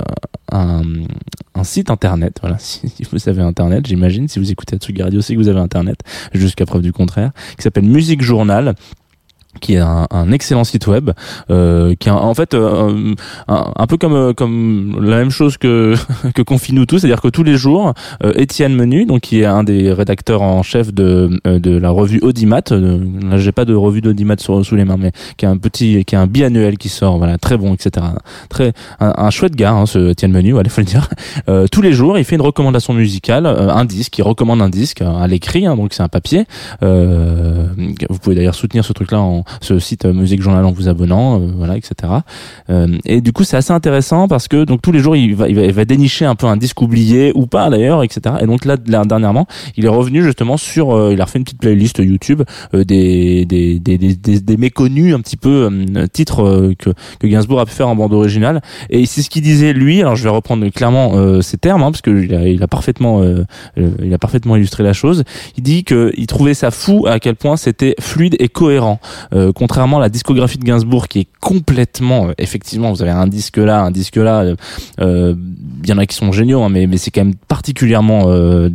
un, 0.52 0.84
un 1.56 1.64
site 1.64 1.90
internet 1.90 2.38
voilà 2.42 2.58
si 2.60 2.82
vous 3.12 3.30
avez 3.30 3.42
internet 3.42 3.86
j'imagine 3.86 4.28
si 4.28 4.40
vous 4.40 4.52
écoutez 4.52 4.76
Atsugi 4.76 5.02
Radio 5.02 5.22
c'est 5.22 5.34
que 5.34 5.40
vous 5.40 5.50
avez 5.50 5.60
internet 5.60 6.00
jusqu'à 6.34 6.66
preuve 6.66 6.82
du 6.82 6.94
contraire 6.94 7.32
qui 7.58 7.64
s'appelle 7.64 7.86
Musique 7.86 8.22
Journal 8.22 8.76
qui 9.62 9.76
est 9.76 9.80
un, 9.80 10.08
un 10.12 10.32
excellent 10.32 10.64
site 10.64 10.88
web 10.88 11.12
euh, 11.50 11.96
qui 12.00 12.10
est 12.10 12.12
en 12.12 12.34
fait 12.34 12.54
euh, 12.54 13.14
un, 13.48 13.88
peu 13.88 13.98
comme 13.98 14.14
euh, 14.14 14.34
comme 14.34 15.00
la 15.02 15.18
même 15.18 15.30
chose 15.30 15.58
que 15.58 15.96
que 16.34 16.42
Confinou 16.42 16.86
tous 16.86 17.00
c'est-à-dire 17.00 17.22
que 17.22 17.28
tous 17.28 17.44
les 17.44 17.56
jours 17.56 17.94
euh, 18.24 18.34
Étienne 18.36 18.76
Menu 18.76 19.06
donc 19.06 19.22
qui 19.22 19.42
est 19.42 19.46
un 19.46 19.64
des 19.64 19.94
rédacteurs 19.94 20.42
en 20.42 20.64
chef 20.64 20.94
de 20.94 21.40
euh, 21.48 21.60
de 21.60 21.78
la 21.78 21.90
revue 21.90 22.20
Audimat 22.22 22.62
là 22.72 23.38
j'ai 23.38 23.52
pas 23.52 23.66
de 23.66 23.74
revue 23.74 24.02
d'Audimat 24.02 24.38
sous 24.38 24.76
les 24.76 24.86
mains 24.86 24.98
mais 24.98 25.12
qui 25.38 25.46
est 25.46 25.48
un 25.48 25.58
petit 25.58 26.04
qui 26.06 26.16
est 26.16 26.18
un 26.18 26.28
biannuel 26.28 26.78
qui 26.78 26.90
sort 26.90 27.18
voilà 27.18 27.38
très 27.38 27.58
bon 27.58 27.74
etc 27.74 28.06
très 28.50 28.74
un, 29.00 29.30
chouette 29.30 29.56
gars 29.56 29.74
hein, 29.74 29.86
ce 29.86 30.12
Étienne 30.12 30.32
Menu 30.32 30.52
voilà 30.52 30.70
faut 30.70 30.82
le 30.82 30.86
dire. 30.86 31.08
Tous 31.72 31.82
les 31.82 31.94
jours 31.94 32.18
il 32.18 32.24
fait 32.24 32.36
une 32.36 32.42
recommandation 32.42 32.94
musicale 32.94 33.46
un 33.46 33.86
disque 33.86 34.18
il 34.18 34.24
recommande 34.24 34.62
un 34.62 34.70
disque 34.70 35.02
à 35.02 35.28
l'écrit 35.28 35.66
hein, 35.66 35.76
donc 35.76 35.94
c'est 35.94 36.04
un 36.04 36.08
papier. 36.10 36.46
Vous 36.82 38.18
pouvez 38.22 38.36
d'ailleurs 38.36 38.56
soutenir 38.56 38.84
ce 38.86 38.94
truc 38.94 39.12
là 39.12 39.20
ce 39.62 39.80
site 39.80 40.06
euh, 40.06 40.14
Musique 40.14 40.42
Journal 40.42 40.66
en 40.66 40.72
vous 40.72 40.90
abonnant 40.90 41.40
euh, 41.40 41.52
voilà 41.56 41.78
etc 41.78 41.96
euh, 42.70 42.88
et 43.06 43.22
du 43.22 43.34
coup 43.34 43.44
c'est 43.44 43.58
assez 43.58 43.74
intéressant 43.74 44.28
parce 44.28 44.48
que 44.48 44.64
donc 44.64 44.82
tous 44.82 44.92
les 44.92 45.00
jours 45.00 45.16
il 45.16 45.36
va, 45.36 45.50
il 45.50 45.56
va 45.56 45.64
il 45.64 45.72
va 45.72 45.86
dénicher 45.86 46.26
un 46.26 46.36
peu 46.36 46.48
un 46.48 46.58
disque 46.58 46.82
oublié 46.82 47.32
ou 47.36 47.46
pas 47.48 47.70
d'ailleurs 47.70 48.04
etc 48.04 48.36
et 48.42 48.46
donc 48.46 48.66
là, 48.66 48.78
dernièrement 48.78 49.48
il 49.78 49.86
est 49.86 49.90
revenu 49.90 50.24
justement 50.24 50.58
sur 50.58 51.12
il 51.12 51.20
a 51.22 51.26
refait 51.26 51.40
une 51.40 51.46
petite 51.46 51.60
playlist 51.60 52.00
YouTube 52.00 52.44
des, 52.74 53.46
des, 53.46 53.80
des, 53.80 53.98
des, 53.98 54.16
des, 54.16 54.58
méconnus 54.58 55.14
un 55.14 55.20
petit 55.20 55.38
peu 55.38 55.70
titres 56.12 56.74
que, 56.78 56.92
que 57.20 57.28
Gainsbourg 57.28 57.60
a 57.60 57.66
pu 57.66 57.72
faire 57.72 57.88
en 57.88 57.96
bande 57.96 58.14
originale. 58.14 58.62
Et 58.90 59.06
c'est 59.06 59.22
ce 59.22 59.30
qu'il 59.30 59.42
disait 59.42 59.74
lui 59.74 60.02
alors 60.02 60.16
je 60.16 60.24
vais 60.24 60.30
reprendre 60.30 60.68
clairement 60.70 61.42
ces 61.42 61.58
termes 61.58 61.84
hein, 61.84 61.92
parce 61.92 62.02
que 62.02 62.12
il 62.12 62.64
a, 62.64 62.68
parfaitement 62.68 63.24
il 63.78 64.14
a 64.14 64.18
parfaitement 64.18 64.56
illustré 64.56 64.84
la 64.84 64.94
chose. 64.94 65.24
Il 65.58 65.64
dit 65.64 65.84
que 65.84 66.12
il 66.18 66.28
trouvait 66.28 66.54
ça 66.54 66.72
fou 66.72 67.06
à 67.08 67.20
quel 67.20 67.36
point 67.36 67.58
c'était 67.58 67.96
fluide 68.00 68.36
et 68.40 68.50
cohérent 68.50 69.00
Euh, 69.34 69.52
contrairement 69.54 69.98
à 69.98 70.02
la 70.02 70.10
discographie 70.10 70.58
de 70.58 70.64
Gainsbourg 70.64 71.08
qui 71.08 71.20
est 71.22 71.28
complètement, 71.40 72.28
euh, 72.28 72.34
effectivement, 72.38 72.92
vous 72.92 73.02
avez 73.02 73.12
un 73.12 73.28
disque 73.28 73.58
là, 73.58 73.82
un 73.82 73.92
disque 73.92 74.18
là. 74.18 74.42
euh, 74.42 74.56
euh, 75.00 75.36
Il 75.84 75.90
y 75.90 75.94
en 75.94 75.98
a 75.98 76.06
qui 76.06 76.16
sont 76.16 76.32
géniaux, 76.32 76.62
hein, 76.64 76.70
mais 76.70 76.88
mais 76.88 76.98
c'est 76.98 77.12
quand 77.12 77.24
même 77.26 77.36
particulièrement 77.48 78.24
euh, 78.28 78.70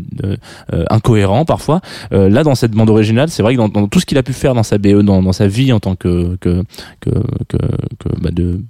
incohérent 0.90 1.44
parfois. 1.44 1.80
Là, 2.10 2.42
dans 2.44 2.54
cette 2.54 2.72
bande 2.72 2.90
originale, 2.90 3.28
c'est 3.30 3.42
vrai 3.42 3.54
que 3.54 3.58
dans, 3.58 3.68
dans 3.68 3.86
tout 3.88 4.00
ce 4.00 4.06
qu'il 4.06 4.18
a 4.18 4.22
pu 4.22 4.32
faire 4.32 4.54
dans 4.54 4.62
sa 4.62 4.78
BE, 4.78 5.02
dans, 5.02 5.22
dans 5.22 5.32
sa 5.32 5.46
vie 5.46 5.72
en 5.72 5.80
tant 5.80 5.94
que 5.94 6.36
que 6.40 6.62
que 7.00 7.10
que, 7.48 7.56
que 7.98 8.08
bah, 8.20 8.30
de 8.32 8.60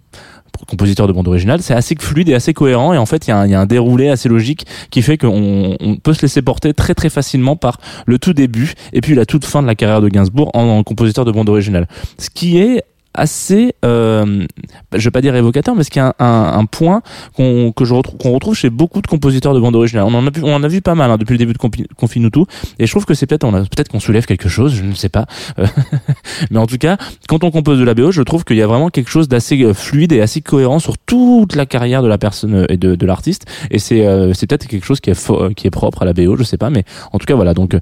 compositeur 0.67 1.07
de 1.07 1.13
bande 1.13 1.29
originale, 1.29 1.63
c'est 1.63 1.75
assez 1.75 1.95
fluide 1.99 2.29
et 2.29 2.35
assez 2.35 2.55
cohérent 2.55 2.93
et 2.93 2.99
en 2.99 3.07
fait 3.07 3.27
il 3.27 3.31
y, 3.31 3.33
a 3.33 3.61
un- 3.61 3.67
déroulé 3.67 4.09
assez 4.09 4.29
logique 4.29 4.67
qui 4.91 5.03
fait 5.03 5.19
qu'on 5.19 5.77
on 5.81 5.97
peut 5.97 6.15
se 6.15 6.23
laisser 6.23 6.43
porter 6.43 6.75
très 6.75 6.95
très 6.95 7.11
facilement 7.11 7.57
par 7.57 7.79
le 8.07 8.19
tout 8.19 8.33
début 8.33 8.73
et 8.93 9.01
puis 9.01 9.15
la 9.15 9.27
toute 9.27 9.45
fin 9.45 9.63
de 9.63 9.67
la 9.67 9.75
carrière 9.75 10.01
de 10.01 10.09
Gainsbourg 10.09 10.51
en, 10.55 10.63
en 10.63 10.83
compositeur 10.83 11.25
de 11.25 11.33
bande 11.33 11.49
originale. 11.49 11.87
Ce 12.19 12.31
qui 12.31 12.59
est 12.59 12.83
assez, 13.19 13.75
euh, 13.85 14.47
je 14.95 15.05
vais 15.05 15.11
pas 15.11 15.21
dire 15.21 15.35
évocateur, 15.37 15.75
mais 15.75 15.83
ce 15.85 15.91
qui 15.91 15.99
est 15.99 16.03
un, 16.03 16.15
un, 16.19 16.59
un 16.59 16.65
point 16.65 17.03
qu'on 17.37 17.73
que 17.73 17.85
je 17.85 17.95
retrouve 17.95 18.19
qu'on 18.19 18.33
retrouve 18.33 18.55
chez 18.55 18.71
beaucoup 18.71 19.03
de 19.03 19.07
compositeurs 19.07 19.55
de 19.55 19.61
bande 19.61 19.77
originale. 19.77 20.05
On 20.09 20.15
en 20.15 20.27
a 20.27 20.31
on 20.43 20.55
en 20.55 20.63
a 20.63 20.69
vu 20.69 20.81
pas 20.81 20.95
mal 20.95 21.11
hein, 21.11 21.17
depuis 21.19 21.33
le 21.35 21.39
début 21.39 21.53
de 21.53 21.59
Confi- 21.59 21.87
Confinutu, 21.97 22.41
et 22.79 22.87
je 22.87 22.91
trouve 22.91 23.05
que 23.05 23.15
c'est 23.15 23.27
peut-être 23.27 23.45
on 23.45 23.55
a 23.55 23.61
peut-être 23.61 23.89
qu'on 23.89 24.01
soulève 24.01 24.25
quelque 24.27 24.49
chose, 24.49 24.75
je 24.75 24.83
ne 24.85 24.95
sais 24.95 25.09
pas, 25.09 25.27
Euh, 25.59 25.67
mais 26.51 26.59
en 26.59 26.67
tout 26.67 26.79
cas, 26.79 26.97
quand 27.29 27.45
on 27.45 27.51
compose 27.51 27.79
de 27.79 27.85
la 27.85 27.95
BO, 27.95 28.11
je 28.13 28.23
trouve 28.23 28.45
qu'il 28.45 28.57
y 28.57 28.63
a 28.63 28.67
vraiment 28.67 28.91
quelque 28.91 29.11
chose 29.11 29.29
d'assez 29.29 29.63
euh, 29.63 29.75
fluide 29.75 30.13
et 30.13 30.21
assez 30.21 30.41
cohérent 30.41 30.79
sur 30.79 30.97
toute 30.99 31.55
la 31.57 31.67
carrière 31.67 32.03
de 32.03 32.09
la 32.09 32.19
personne 32.19 32.55
euh, 32.55 32.67
et 32.69 32.77
de, 32.77 32.95
de 32.95 33.07
l'artiste, 33.07 33.47
et 33.71 33.79
c'est 33.79 34.07
euh, 34.07 34.33
c'est 34.35 34.47
peut-être 34.47 34.67
quelque 34.67 34.85
chose 34.87 35.01
qui 35.01 35.11
est 35.11 35.55
qui 35.55 35.67
est 35.67 35.71
propre 35.71 36.03
à 36.03 36.05
la 36.05 36.13
BO, 36.13 36.37
je 36.37 36.45
sais 36.45 36.57
pas, 36.59 36.71
mais 36.71 36.85
en 37.13 37.19
tout 37.19 37.27
cas 37.27 37.35
voilà. 37.35 37.55
Donc 37.55 37.77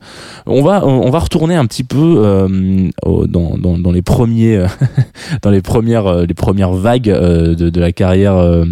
on 0.46 0.62
va 0.62 0.84
on 0.86 1.10
va 1.10 1.18
retourner 1.18 1.54
un 1.56 1.66
petit 1.66 1.84
peu 1.84 2.14
euh, 2.24 2.88
dans, 3.04 3.56
dans 3.58 3.78
dans 3.78 3.92
les 3.92 4.02
premiers 4.02 4.64
dans 5.42 5.50
les 5.50 5.62
premières 5.62 6.06
euh, 6.06 6.26
les 6.26 6.34
premières 6.34 6.72
vagues 6.72 7.10
euh, 7.10 7.54
de, 7.54 7.70
de 7.70 7.80
la 7.80 7.92
carrière 7.92 8.36
euh, 8.36 8.64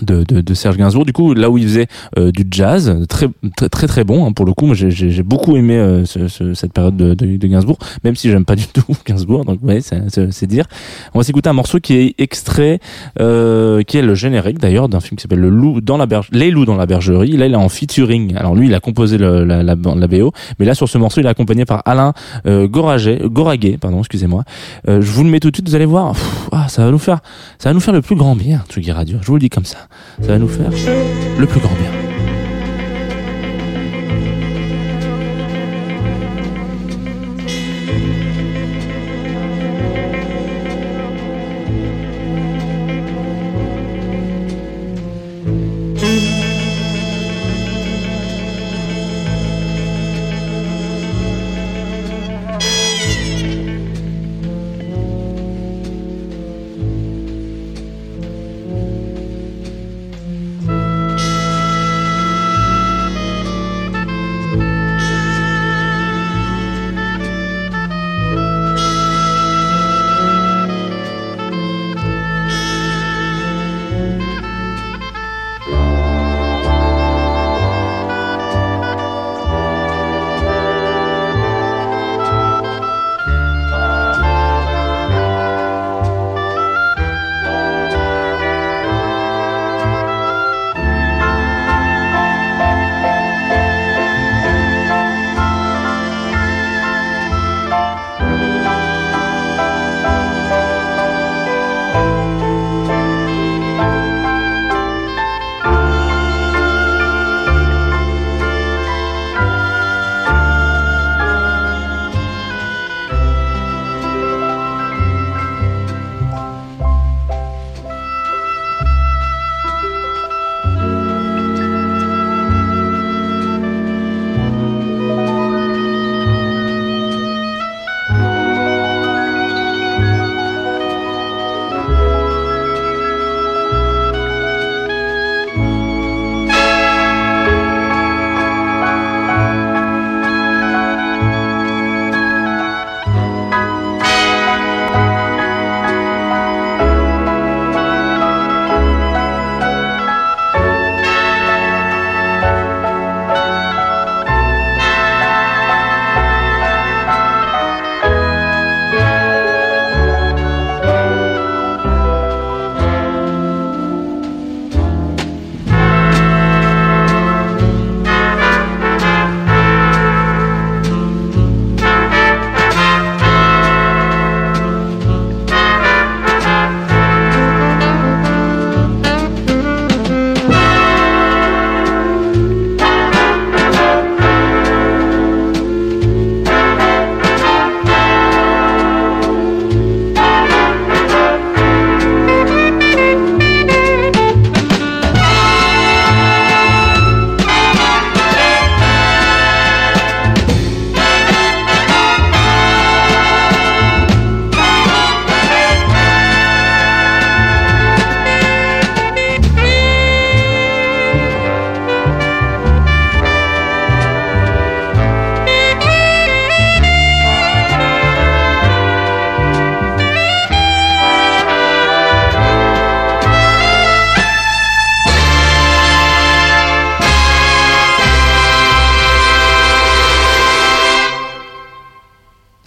de, 0.00 0.22
de, 0.24 0.54
Serge 0.54 0.76
Gainsbourg. 0.78 1.04
Du 1.04 1.12
coup 1.12 1.34
là 1.34 1.50
où 1.50 1.58
il 1.58 1.64
faisait 1.64 1.86
euh, 2.18 2.30
du 2.32 2.44
jazz 2.50 3.04
très 3.08 3.26
très 3.70 3.86
très, 3.86 4.04
bon 4.04 4.26
hein, 4.26 4.32
pour 4.32 4.46
le 4.46 4.52
coup. 4.54 4.66
Moi 4.66 4.74
j'ai 4.74 5.22
beaucoup 5.22 5.56
aimé 5.56 5.76
euh, 5.76 6.04
ce- 6.06 6.28
ce- 6.28 6.54
cette 6.54 6.72
période 6.72 6.96
de, 6.96 7.14
de, 7.14 7.46
Gainsbourg 7.46 7.78
même 8.04 8.16
si 8.16 8.30
j'aime 8.30 8.44
pas 8.44 8.56
du 8.56 8.66
tout 8.72 8.84
Gainsbourg. 9.06 9.44
Donc 9.44 9.58
ouais 9.62 9.80
c'est 9.82 10.46
dire. 10.46 10.64
On 11.14 11.18
va 11.18 11.24
s'écouter 11.24 11.50
un 11.50 11.52
morceau 11.52 11.78
qui 11.78 11.94
est 11.94 12.14
extrait 12.18 12.80
euh, 13.20 13.82
qui 13.82 13.98
est 13.98 14.02
le 14.02 14.14
générique 14.14 14.58
d'ailleurs 14.58 14.88
d'un 14.88 15.00
film 15.00 15.16
qui 15.18 15.22
s'appelle 15.22 15.40
le 15.40 15.50
loup 15.50 15.80
dans 15.80 15.96
la 15.98 16.06
berge 16.06 16.28
les 16.32 16.50
loups 16.50 16.64
dans 16.64 16.76
la 16.76 16.86
bergerie. 16.86 17.32
Là 17.36 17.46
il 17.46 17.52
est 17.52 17.56
en 17.56 17.68
featuring. 17.68 18.34
Alors 18.36 18.54
lui 18.54 18.68
il 18.68 18.74
a 18.74 18.80
composé 18.80 19.18
la, 19.18 19.44
la, 19.44 19.62
la 19.62 19.76
BO 19.76 20.32
mais 20.58 20.64
là 20.66 20.74
sur 20.74 20.88
ce 20.88 20.96
morceau 20.98 21.20
il 21.20 21.26
est 21.26 21.30
accompagné 21.30 21.64
par 21.64 21.82
Alain 21.84 22.12
euh, 22.46 22.66
Goraguet 22.66 23.20
Goraguet 23.24 23.76
pardon 23.78 23.98
excusez-moi. 23.98 24.44
Je 24.86 24.98
vous 25.00 25.24
le 25.24 25.30
mets 25.30 25.40
tout 25.40 25.50
de 25.50 25.56
suite 25.56 25.68
vous 25.68 25.74
allez 25.74 25.84
voir. 25.86 26.14
Ah, 26.50 26.66
ça 26.68 26.84
va 26.84 26.90
nous 26.90 26.98
faire 26.98 27.20
ça 27.58 27.72
va 27.72 27.92
le 27.92 28.00
plus 28.02 28.16
grand 28.16 28.34
bien 28.36 28.62
Tsugi 28.68 28.92
Radio. 28.92 29.18
Je 29.20 29.26
vous 29.26 29.34
le 29.34 29.40
dis 29.40 29.50
comme 29.50 29.64
ça 29.64 29.81
ça 30.20 30.28
va 30.28 30.38
nous 30.38 30.48
faire 30.48 30.70
le 31.38 31.46
plus 31.46 31.60
grand 31.60 31.74
bien 31.74 32.01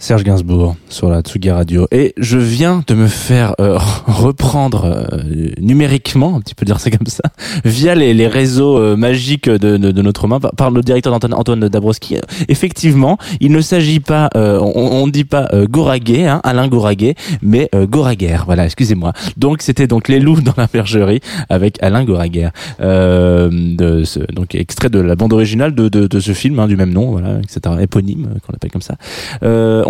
Serge 0.06 0.22
Gainsbourg 0.22 0.76
sur 0.88 1.10
la 1.10 1.20
Tsugi 1.20 1.50
Radio 1.50 1.88
et 1.90 2.14
je 2.16 2.38
viens 2.38 2.84
de 2.86 2.94
me 2.94 3.08
faire 3.08 3.56
euh, 3.60 3.76
reprendre 4.06 4.84
euh, 4.84 5.50
numériquement, 5.60 6.36
un 6.36 6.40
petit 6.40 6.54
peu 6.54 6.64
dire 6.64 6.78
ça 6.78 6.92
comme 6.92 7.08
ça, 7.08 7.24
via 7.64 7.96
les, 7.96 8.14
les 8.14 8.28
réseaux 8.28 8.78
euh, 8.78 8.94
magiques 8.94 9.50
de, 9.50 9.76
de, 9.76 9.90
de 9.90 10.02
notre 10.02 10.28
main 10.28 10.38
par, 10.38 10.70
le 10.70 10.82
directeur 10.82 11.12
d'antenne 11.12 11.34
Antoine 11.34 11.68
Dabrowski. 11.68 12.18
Effectivement, 12.46 13.18
il 13.40 13.50
ne 13.50 13.60
s'agit 13.60 13.98
pas, 13.98 14.30
euh, 14.36 14.60
on 14.60 15.06
ne 15.08 15.10
dit 15.10 15.24
pas 15.24 15.48
euh, 15.52 15.66
Goraguet, 15.68 16.28
hein, 16.28 16.40
Alain 16.44 16.68
Goraguet, 16.68 17.16
mais 17.42 17.68
euh, 17.74 17.88
Goraguer. 17.88 18.38
Voilà, 18.46 18.64
excusez-moi. 18.64 19.12
Donc 19.36 19.60
c'était 19.60 19.88
donc 19.88 20.06
les 20.06 20.20
loups 20.20 20.40
dans 20.40 20.54
la 20.56 20.68
bergerie 20.72 21.20
avec 21.48 21.82
Alain 21.82 22.04
Goraguer. 22.04 22.50
De 22.78 24.04
ce, 24.04 24.20
donc 24.32 24.54
extrait 24.54 24.88
de 24.88 25.00
la 25.00 25.16
bande 25.16 25.32
originale 25.32 25.74
de, 25.74 25.88
de, 25.88 26.20
ce 26.20 26.30
film 26.30 26.60
hein, 26.60 26.68
du 26.68 26.76
même 26.76 26.92
nom, 26.92 27.10
voilà, 27.10 27.40
etc. 27.40 27.74
Éponyme 27.80 28.28
qu'on 28.46 28.54
appelle 28.54 28.70
comme 28.70 28.82
ça. 28.82 28.94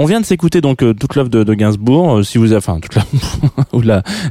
On 0.06 0.08
vient 0.08 0.20
de 0.20 0.25
s'écouter 0.25 0.60
donc 0.60 0.84
euh, 0.84 0.94
toute 0.94 1.16
l'œuvre 1.16 1.28
de, 1.30 1.42
de 1.42 1.54
Gainsbourg. 1.54 2.18
Euh, 2.18 2.22
si 2.22 2.38
vous 2.38 2.52
avez, 2.52 2.58
enfin 2.58 2.78
toute 2.78 2.94
la, 2.94 3.02
ou 3.72 3.82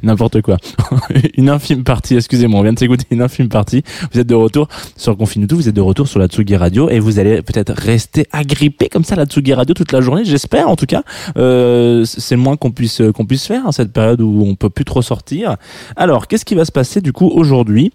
n'importe 0.03 0.41
quoi, 0.41 0.55
une 1.37 1.49
infime 1.49 1.83
partie. 1.83 2.15
Excusez-moi, 2.15 2.61
on 2.61 2.63
vient 2.63 2.71
de 2.71 2.79
s'écouter 2.79 3.05
une 3.11 3.21
infime 3.21 3.49
partie. 3.49 3.83
Vous 4.13 4.21
êtes 4.21 4.27
de 4.27 4.35
retour 4.35 4.69
sur 4.95 5.17
Confine. 5.17 5.45
Vous 5.49 5.67
êtes 5.67 5.75
de 5.75 5.81
retour 5.81 6.07
sur 6.07 6.17
la 6.17 6.27
Tsugi 6.27 6.55
Radio 6.55 6.89
et 6.89 7.01
vous 7.01 7.19
allez 7.19 7.41
peut-être 7.41 7.73
rester 7.73 8.25
agrippé 8.31 8.87
comme 8.87 9.03
ça 9.03 9.17
la 9.17 9.25
Tsugi 9.25 9.53
Radio 9.53 9.73
toute 9.73 9.91
la 9.91 9.99
journée. 9.99 10.23
J'espère 10.23 10.69
en 10.69 10.77
tout 10.77 10.85
cas. 10.85 11.03
Euh, 11.35 12.05
c'est 12.05 12.35
le 12.35 12.41
moins 12.41 12.55
qu'on 12.55 12.71
puisse 12.71 13.01
qu'on 13.13 13.25
puisse 13.25 13.45
faire 13.45 13.67
à 13.67 13.73
cette 13.73 13.91
période 13.91 14.21
où 14.21 14.45
on 14.47 14.55
peut 14.55 14.69
plus 14.69 14.85
trop 14.85 15.01
sortir. 15.01 15.57
Alors, 15.97 16.27
qu'est-ce 16.27 16.45
qui 16.45 16.55
va 16.55 16.63
se 16.63 16.71
passer 16.71 17.01
du 17.01 17.11
coup 17.11 17.27
aujourd'hui? 17.27 17.91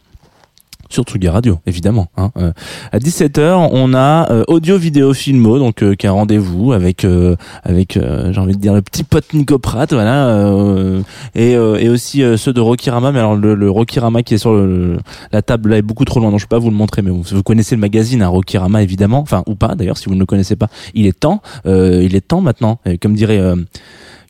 Sur 0.90 1.04
Tsugi 1.04 1.28
Radio, 1.28 1.58
évidemment. 1.66 2.08
Hein. 2.16 2.30
Euh, 2.36 2.52
à 2.92 2.98
17h, 2.98 3.68
on 3.72 3.94
a 3.94 4.30
euh, 4.30 4.44
audio, 4.48 4.76
vidéo, 4.76 5.14
filmo, 5.14 5.58
donc 5.58 5.82
euh, 5.82 5.94
qui 5.94 6.06
un 6.06 6.12
rendez-vous 6.12 6.72
avec 6.72 7.04
euh, 7.04 7.36
avec 7.62 7.96
euh, 7.96 8.32
j'ai 8.32 8.40
envie 8.40 8.54
de 8.56 8.60
dire 8.60 8.74
le 8.74 8.82
petit 8.82 9.04
pote 9.04 9.32
Nico 9.32 9.58
Pratt, 9.58 9.92
voilà, 9.92 10.26
euh, 10.28 11.00
et 11.34 11.52
et 11.52 11.88
aussi 11.88 12.22
ceux 12.36 12.52
de 12.52 12.60
Rokirama. 12.60 13.12
Mais 13.12 13.20
alors 13.20 13.36
le, 13.36 13.54
le 13.54 13.70
Rokirama 13.70 14.22
qui 14.22 14.34
est 14.34 14.38
sur 14.38 14.52
le- 14.52 14.98
la 15.32 15.42
table 15.42 15.70
là 15.70 15.78
est 15.78 15.82
beaucoup 15.82 16.04
trop 16.04 16.20
loin, 16.20 16.30
donc 16.30 16.40
je 16.40 16.44
peux 16.46 16.56
pas 16.56 16.60
vous 16.60 16.70
le 16.70 16.76
montrer. 16.76 17.02
Mais 17.02 17.10
vous, 17.10 17.22
vous 17.22 17.42
connaissez 17.42 17.74
le 17.76 17.80
magazine, 17.80 18.22
hein, 18.22 18.28
Rokirama 18.28 18.82
évidemment, 18.82 19.20
enfin 19.20 19.42
ou 19.46 19.54
pas 19.54 19.74
d'ailleurs 19.76 19.96
si 19.96 20.08
vous 20.08 20.14
ne 20.16 20.20
le 20.20 20.26
connaissez 20.26 20.56
pas. 20.56 20.68
Il 20.94 21.06
est 21.06 21.18
temps, 21.18 21.40
il 21.64 22.14
est 22.16 22.26
temps 22.26 22.40
maintenant, 22.40 22.78
comme 23.00 23.14
dirait 23.14 23.40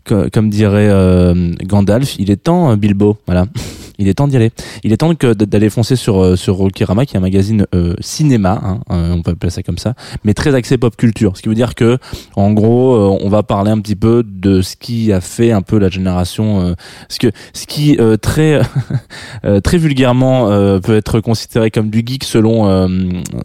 co- 0.05 0.29
comme 0.33 0.51
dirait 0.51 0.89
euh, 0.91 1.53
Gandalf, 1.65 2.17
il 2.19 2.31
est 2.31 2.37
temps 2.43 2.77
Bilbo, 2.77 3.17
voilà. 3.27 3.47
Il 4.01 4.09
est 4.09 4.15
temps 4.15 4.29
d'y 4.29 4.37
aller. 4.37 4.51
Il 4.83 4.93
est 4.93 4.97
temps 4.97 5.15
que 5.15 5.35
d'aller 5.35 5.69
foncer 5.69 5.95
sur 5.95 6.23
euh, 6.23 6.37
sur 6.37 6.57
Rokirama, 6.57 7.05
qui 7.05 7.15
est 7.15 7.19
un 7.19 7.21
magazine 7.21 7.67
euh, 7.75 7.95
cinéma, 8.01 8.61
hein, 8.65 8.81
euh, 8.91 9.13
on 9.13 9.23
peut 9.23 9.33
appeler 9.33 9.51
ça 9.51 9.63
comme 9.63 9.79
ça, 9.79 9.95
mais 10.25 10.33
très 10.33 10.55
axé 10.55 10.79
pop 10.79 10.97
culture. 10.97 11.37
Ce 11.37 11.43
qui 11.43 11.49
veut 11.49 11.55
dire 11.55 11.75
que, 11.75 11.99
en 12.35 12.53
gros, 12.53 12.95
euh, 12.95 13.19
on 13.21 13.29
va 13.29 13.43
parler 13.43 13.71
un 13.71 13.79
petit 13.79 13.97
peu 13.97 14.25
de 14.27 14.63
ce 14.63 14.77
qui 14.77 15.13
a 15.13 15.21
fait 15.21 15.53
un 15.53 15.61
peu 15.61 15.79
la 15.79 15.91
génération, 15.91 16.61
euh, 16.61 16.75
ce 17.09 17.19
que 17.19 17.29
ce 17.53 17.67
qui 17.67 17.99
euh, 18.01 18.17
très 18.17 18.63
très 19.63 19.79
vulgairement 19.79 20.47
peut 20.81 20.97
être 20.97 21.21
considéré 21.21 21.71
comme 21.71 21.91
du 21.91 22.03
geek 22.05 22.25
selon 22.25 22.87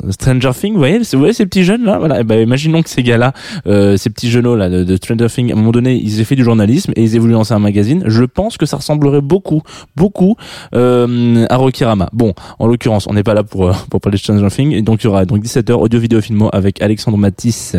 Stranger 0.09 0.51
Things. 0.59 0.73
Vous 0.73 0.79
voyez, 0.79 0.99
vous 0.99 1.19
voyez 1.19 1.33
ces 1.33 1.45
petits 1.45 1.63
jeunes 1.63 1.83
là, 1.83 1.99
voilà. 1.99 2.23
Ben, 2.23 2.41
imaginons 2.41 2.81
que 2.81 2.89
ces 2.89 3.03
gars-là, 3.03 3.33
ces 3.65 4.09
petits 4.09 4.29
jeunes 4.29 4.53
là 4.55 4.69
de, 4.69 4.83
de 4.83 4.95
Stranger 4.95 5.27
Things, 5.27 5.51
à 5.51 5.53
un 5.53 5.57
moment 5.57 5.71
donné, 5.71 5.99
ils 6.01 6.19
aient 6.19 6.23
fait 6.23 6.35
du 6.35 6.43
journalisme 6.43 6.93
et 6.95 7.03
ils 7.03 7.15
aient 7.15 7.19
voulu 7.19 7.33
lancer 7.33 7.53
un 7.53 7.59
magazine. 7.59 8.03
Je 8.07 8.23
pense 8.23 8.57
que 8.57 8.65
ça 8.65 8.77
ressemblerait 8.77 9.21
beaucoup, 9.21 9.61
beaucoup 9.95 10.35
euh, 10.73 11.45
à 11.49 11.57
Rokirama. 11.57 12.09
Bon, 12.13 12.33
en 12.59 12.67
l'occurrence, 12.67 13.07
on 13.07 13.13
n'est 13.13 13.23
pas 13.23 13.33
là 13.33 13.43
pour 13.43 13.67
euh, 13.67 13.73
pour 13.89 14.01
parler 14.01 14.17
de 14.17 14.21
Stranger 14.21 14.47
Things. 14.49 14.71
Et 14.71 14.81
donc 14.81 15.03
il 15.03 15.05
y 15.05 15.07
aura 15.07 15.25
donc 15.25 15.43
17h 15.43 15.73
audio 15.73 15.99
vidéo 15.99 16.21
filmo 16.21 16.49
avec 16.53 16.81
Alexandre 16.81 17.17
Matisse 17.17 17.75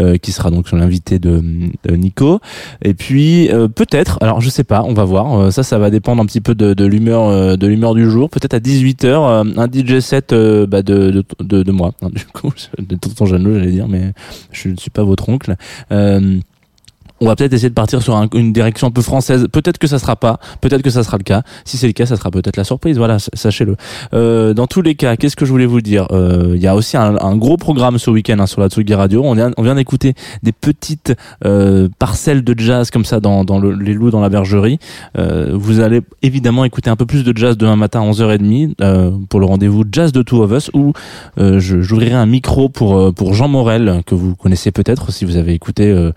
euh, 0.00 0.16
qui 0.16 0.32
sera 0.32 0.50
donc 0.50 0.70
l'invité 0.72 1.18
de, 1.18 1.42
de 1.84 1.96
Nico. 1.96 2.40
Et 2.82 2.94
puis 2.94 3.50
euh, 3.50 3.68
peut-être, 3.68 4.18
alors 4.20 4.40
je 4.40 4.48
sais 4.48 4.64
pas, 4.64 4.82
on 4.82 4.94
va 4.94 5.04
voir. 5.04 5.38
Euh, 5.38 5.50
ça, 5.50 5.62
ça 5.62 5.78
va 5.78 5.90
dépendre 5.90 6.22
un 6.22 6.26
petit 6.26 6.40
peu 6.40 6.54
de, 6.54 6.84
l'humeur 6.84 7.56
de 7.56 7.66
l'humeur 7.66 7.94
du 7.94 8.10
jour. 8.10 8.30
Peut-être 8.30 8.54
à 8.54 8.58
18h 8.58 9.06
euh, 9.06 9.44
un 9.56 9.66
DJ 9.66 10.00
set 10.00 10.32
bah, 10.32 10.82
de, 10.82 11.24
de 11.40 11.62
de 11.62 11.72
moi. 11.72 11.92
Du 12.16 12.24
coup, 12.24 12.50
de 12.78 12.96
tonton 12.96 13.26
Jeannot, 13.26 13.54
j'allais 13.54 13.72
dire, 13.72 13.88
mais 13.88 14.12
je 14.52 14.70
ne 14.70 14.76
suis 14.76 14.90
pas 14.90 15.02
votre 15.02 15.28
oncle. 15.28 15.56
Euh, 15.92 16.38
on 17.20 17.26
va 17.26 17.36
peut-être 17.36 17.52
essayer 17.52 17.68
de 17.68 17.74
partir 17.74 18.02
sur 18.02 18.16
un- 18.16 18.28
une 18.34 18.52
direction 18.52 18.88
un 18.88 18.90
peu 18.90 19.02
française. 19.02 19.46
Peut-être 19.50 19.78
que 19.78 19.86
ça 19.86 19.98
sera 19.98 20.16
pas, 20.16 20.38
peut-être 20.60 20.82
que 20.82 20.90
ça 20.90 21.02
sera 21.02 21.16
le 21.16 21.22
cas. 21.24 21.42
Si 21.64 21.76
c'est 21.76 21.86
le 21.86 21.92
cas, 21.92 22.06
ça 22.06 22.16
sera 22.16 22.30
peut-être 22.30 22.56
la 22.56 22.64
surprise. 22.64 22.98
Voilà, 22.98 23.18
sachez-le. 23.18 23.76
Euh, 24.14 24.52
dans 24.54 24.66
tous 24.66 24.82
les 24.82 24.94
cas, 24.94 25.16
qu'est-ce 25.16 25.36
que 25.36 25.44
je 25.46 25.50
voulais 25.50 25.66
vous 25.66 25.80
dire? 25.80 26.06
Euh, 26.10 26.52
Il 26.56 26.62
y 26.62 26.66
a 26.66 26.74
aussi 26.74 26.96
un, 26.96 27.36
gros 27.36 27.56
programme 27.56 27.98
ce 27.98 28.10
week-end 28.10 28.38
hein, 28.38 28.46
sur 28.46 28.60
la 28.60 28.68
Tsugi 28.68 28.94
Radio. 28.94 29.22
On 29.24 29.34
vient, 29.34 29.50
on 29.56 29.62
vient 29.62 29.74
d'écouter 29.74 30.14
des 30.42 30.52
petites 30.52 31.14
euh, 31.44 31.88
parcelles 31.98 32.42
de 32.44 32.54
jazz 32.58 32.90
comme 32.90 33.04
ça 33.04 33.20
dans, 33.20 33.44
dans 33.44 33.58
le- 33.58 33.72
les 33.74 33.92
loups 33.94 34.10
dans 34.10 34.20
la 34.20 34.28
bergerie. 34.28 34.78
Euh, 35.18 35.50
vous 35.54 35.80
allez 35.80 36.00
évidemment 36.22 36.64
écouter 36.64 36.90
un 36.90 36.96
peu 36.96 37.06
plus 37.06 37.24
de 37.24 37.36
jazz 37.36 37.56
demain 37.56 37.76
matin 37.76 38.00
à 38.00 38.04
11h30 38.04 38.74
euh, 38.80 39.10
pour 39.28 39.40
le 39.40 39.46
rendez-vous 39.46 39.84
Jazz 39.90 40.12
de 40.12 40.22
Two 40.22 40.42
of 40.42 40.50
Us 40.52 40.70
où 40.74 40.92
j'ouvrirai 41.38 42.14
un 42.14 42.26
micro 42.26 42.68
pour 42.68 43.12
pour 43.14 43.34
Jean 43.34 43.48
Morel 43.48 44.02
que 44.06 44.14
vous 44.14 44.34
connaissez 44.34 44.70
peut-être 44.70 45.12
si 45.12 45.24
vous 45.24 45.36
avez 45.36 45.52
écouté 45.54 45.90
euh, 45.90 46.12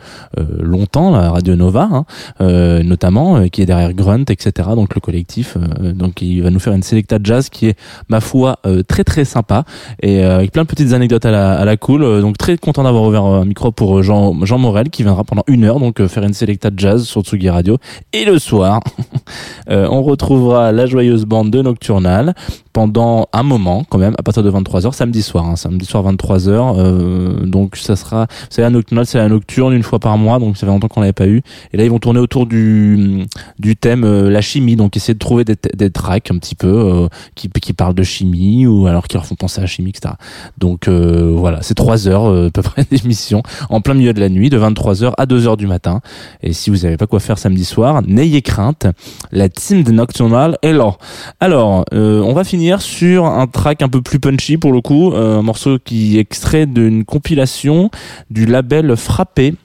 longtemps 0.89 1.11
la 1.11 1.31
Radio 1.31 1.55
Nova 1.55 1.89
hein, 1.91 2.05
euh, 2.41 2.83
notamment 2.83 3.37
euh, 3.37 3.47
qui 3.47 3.61
est 3.61 3.65
derrière 3.65 3.93
Grunt 3.93 4.25
etc 4.29 4.69
donc 4.75 4.95
le 4.95 5.01
collectif 5.01 5.55
euh, 5.57 5.93
donc 5.93 6.21
il 6.21 6.41
va 6.41 6.49
nous 6.49 6.59
faire 6.59 6.73
une 6.73 6.83
selecta 6.83 7.19
de 7.19 7.25
jazz 7.25 7.49
qui 7.49 7.67
est 7.67 7.77
ma 8.09 8.21
foi 8.21 8.57
euh, 8.65 8.83
très 8.83 9.03
très 9.03 9.25
sympa. 9.25 9.63
Et 10.01 10.23
euh, 10.23 10.37
avec 10.37 10.51
plein 10.51 10.63
de 10.63 10.67
petites 10.67 10.93
anecdotes 10.93 11.25
à 11.25 11.31
la, 11.31 11.59
à 11.59 11.65
la 11.65 11.77
cool 11.77 12.03
Euh, 12.03 12.21
donc 12.21 12.37
très 12.37 12.57
content 12.57 12.83
d'avoir 12.83 13.03
ouvert 13.03 13.23
un 13.23 13.45
micro 13.45 13.71
pour 13.71 13.99
euh, 13.99 14.01
Jean 14.01 14.45
Jean 14.45 14.57
Morel 14.57 14.89
qui 14.89 15.03
viendra 15.03 15.23
pendant 15.23 15.43
une 15.47 15.63
heure 15.63 15.79
donc 15.79 15.99
euh, 15.99 16.07
faire 16.07 16.23
une 16.23 16.33
selecta 16.33 16.69
de 16.69 16.79
jazz 16.79 17.03
sur 17.03 17.21
Tsugi 17.21 17.49
Radio. 17.49 17.77
Et 18.13 18.25
le 18.25 18.39
soir 18.39 18.79
euh, 19.69 19.87
on 19.89 20.01
retrouvera 20.01 20.71
la 20.71 20.85
joyeuse 20.85 21.25
bande 21.25 21.51
de 21.51 21.61
Nocturnal 21.61 22.33
pendant 22.73 23.27
un 23.33 23.43
moment 23.43 23.83
quand 23.89 23.97
même 23.97 24.15
à 24.17 24.23
partir 24.23 24.43
de 24.43 24.51
23h 24.51 24.93
samedi 24.93 25.21
soir 25.21 25.45
hein, 25.45 25.55
samedi 25.55 25.85
soir 25.85 26.03
23h 26.11 26.75
euh, 26.77 27.45
donc 27.45 27.75
ça 27.75 27.95
sera 27.95 28.27
c'est 28.49 28.61
la 28.61 28.69
Nocturnal 28.69 29.05
c'est 29.05 29.17
la 29.17 29.27
nocturne 29.27 29.73
une 29.73 29.83
fois 29.83 29.99
par 29.99 30.17
mois 30.17 30.39
donc 30.39 30.57
ça 30.57 30.65
fait 30.65 30.71
longtemps 30.79 30.93
qu'on 30.93 31.01
l'avait 31.01 31.13
pas 31.13 31.27
eu. 31.27 31.41
Et 31.73 31.77
là 31.77 31.83
ils 31.83 31.89
vont 31.89 31.99
tourner 31.99 32.19
autour 32.19 32.45
du 32.45 33.25
du 33.59 33.75
thème 33.75 34.03
euh, 34.03 34.29
la 34.29 34.41
chimie. 34.41 34.75
Donc 34.75 34.95
essayer 34.95 35.13
de 35.13 35.19
trouver 35.19 35.45
des, 35.45 35.55
des 35.75 35.89
tracks 35.89 36.31
un 36.31 36.37
petit 36.37 36.55
peu 36.55 36.67
euh, 36.67 37.07
qui 37.35 37.49
qui 37.49 37.73
parlent 37.73 37.93
de 37.93 38.03
chimie 38.03 38.65
ou 38.65 38.87
alors 38.87 39.07
qui 39.07 39.15
leur 39.15 39.25
font 39.25 39.35
penser 39.35 39.59
à 39.59 39.61
la 39.61 39.67
chimie 39.67 39.89
etc 39.89 40.13
donc 40.57 40.87
euh, 40.87 41.33
voilà. 41.35 41.59
C'est 41.61 41.73
trois 41.73 42.07
heures 42.07 42.25
à 42.25 42.49
peu 42.49 42.61
près 42.61 42.85
d'émission 42.91 43.43
en 43.69 43.81
plein 43.81 43.93
milieu 43.93 44.13
de 44.13 44.19
la 44.19 44.29
nuit 44.29 44.49
de 44.49 44.59
23h 44.59 45.13
à 45.17 45.25
2h 45.25 45.57
du 45.57 45.67
matin. 45.67 46.01
Et 46.41 46.53
si 46.53 46.69
vous 46.69 46.77
n'avez 46.77 46.97
pas 46.97 47.07
quoi 47.07 47.19
faire 47.19 47.37
samedi 47.37 47.65
soir 47.65 48.01
n'ayez 48.05 48.41
crainte. 48.41 48.87
La 49.31 49.49
team 49.49 49.83
de 49.83 49.91
Nocturnal 49.91 50.57
est 50.61 50.73
là. 50.73 50.97
Alors 51.39 51.85
on 51.91 52.33
va 52.33 52.43
finir 52.43 52.81
sur 52.81 53.25
un 53.25 53.47
track 53.47 53.81
un 53.81 53.89
peu 53.89 54.01
plus 54.01 54.19
punchy 54.19 54.57
pour 54.57 54.71
le 54.71 54.81
coup. 54.81 55.13
Un 55.15 55.41
morceau 55.41 55.77
qui 55.79 56.17
est 56.17 56.21
extrait 56.21 56.65
d'une 56.65 57.05
compilation 57.05 57.89
du 58.29 58.45
label 58.45 58.95
Frappé 58.95 59.55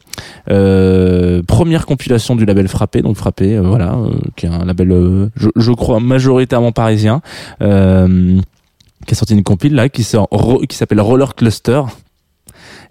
euh, 0.51 1.43
première 1.43 1.87
compilation 1.87 2.37
du 2.37 2.45
label 2.45 2.69
Frappé, 2.69 3.03
donc 3.03 3.17
Frappé, 3.17 3.57
euh, 3.57 3.63
voilà, 3.63 3.95
euh, 3.95 4.11
qui 4.37 4.47
est 4.47 4.51
un 4.51 4.65
label, 4.65 5.31
je, 5.37 5.49
je 5.57 5.73
crois 5.73 6.01
majoritairement 6.01 6.73
parisien, 6.73 7.21
qui 7.61 7.65
a 7.65 9.15
sorti 9.15 9.35
une 9.35 9.43
compile 9.43 9.75
là, 9.75 9.89
qui 9.89 10.05
s'appelle 10.05 11.01
Roller 11.01 11.35
Cluster. 11.35 11.83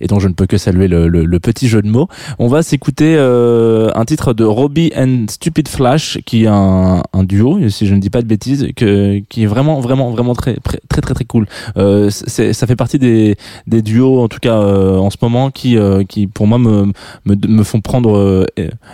Et 0.04 0.08
donc 0.08 0.20
je 0.20 0.28
ne 0.28 0.34
peux 0.34 0.46
que 0.46 0.58
saluer 0.58 0.88
le, 0.88 1.08
le- 1.08 1.26
le 1.26 1.40
petit 1.40 1.68
jeu 1.68 1.82
de 1.82 1.88
mots. 1.88 2.08
On 2.38 2.48
va 2.48 2.62
s'écouter 2.62 3.16
euh, 3.18 3.90
un 3.96 4.06
titre 4.06 4.34
de 4.34 4.44
Robbie 4.44 4.92
and 4.96 5.26
Stupid 5.30 5.68
Flash, 5.68 6.20
qui 6.26 6.44
est 6.44 6.48
un, 6.48 7.02
un 7.14 7.24
duo, 7.24 7.58
si 7.70 7.88
je 7.88 7.96
ne 7.96 8.00
dis 8.00 8.10
pas 8.10 8.22
de 8.22 8.28
bêtises, 8.28 8.68
que, 8.76 9.20
qui 9.30 9.44
est 9.44 9.48
vraiment 9.48 9.80
vraiment 9.80 10.12
vraiment 10.12 10.36
très 10.36 10.56
très 10.58 10.80
très 10.90 11.02
très, 11.02 11.14
très 11.14 11.26
cool. 11.26 11.48
Euh, 11.78 12.10
ça 12.10 12.68
fait 12.68 12.76
partie 12.76 13.00
des, 13.00 13.38
des 13.68 13.82
duos 13.82 14.22
en 14.22 14.28
tout 14.28 14.40
cas 14.42 14.58
euh, 14.60 14.98
en 14.98 15.10
ce 15.10 15.18
moment 15.22 15.50
qui 15.52 15.78
euh, 15.78 16.04
qui 16.04 16.28
pour 16.28 16.46
moi 16.48 16.58
me 16.60 16.92
me, 17.26 17.36
me 17.48 17.64
font 17.64 17.80
prendre 17.82 18.18
euh, 18.18 18.46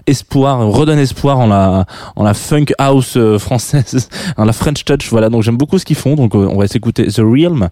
espoir, 0.08 0.68
redonnent 0.68 1.00
espoir 1.00 1.40
en 1.40 1.48
la 1.48 1.86
en 2.16 2.24
la 2.24 2.34
funk 2.36 2.66
house 2.78 3.16
euh, 3.18 3.40
française, 3.40 4.10
en 4.38 4.46
la 4.46 4.54
French 4.54 4.86
touch. 4.86 5.10
Voilà, 5.10 5.30
donc 5.30 5.42
j'aime 5.44 5.58
beaucoup 5.58 5.80
ce 5.80 5.86
qu'ils 5.86 5.96
font. 5.96 6.16
Donc 6.16 6.36
on 6.36 6.58
va 6.58 6.68
s'écouter 6.68 7.08
The 7.08 7.20
Realm, 7.22 7.70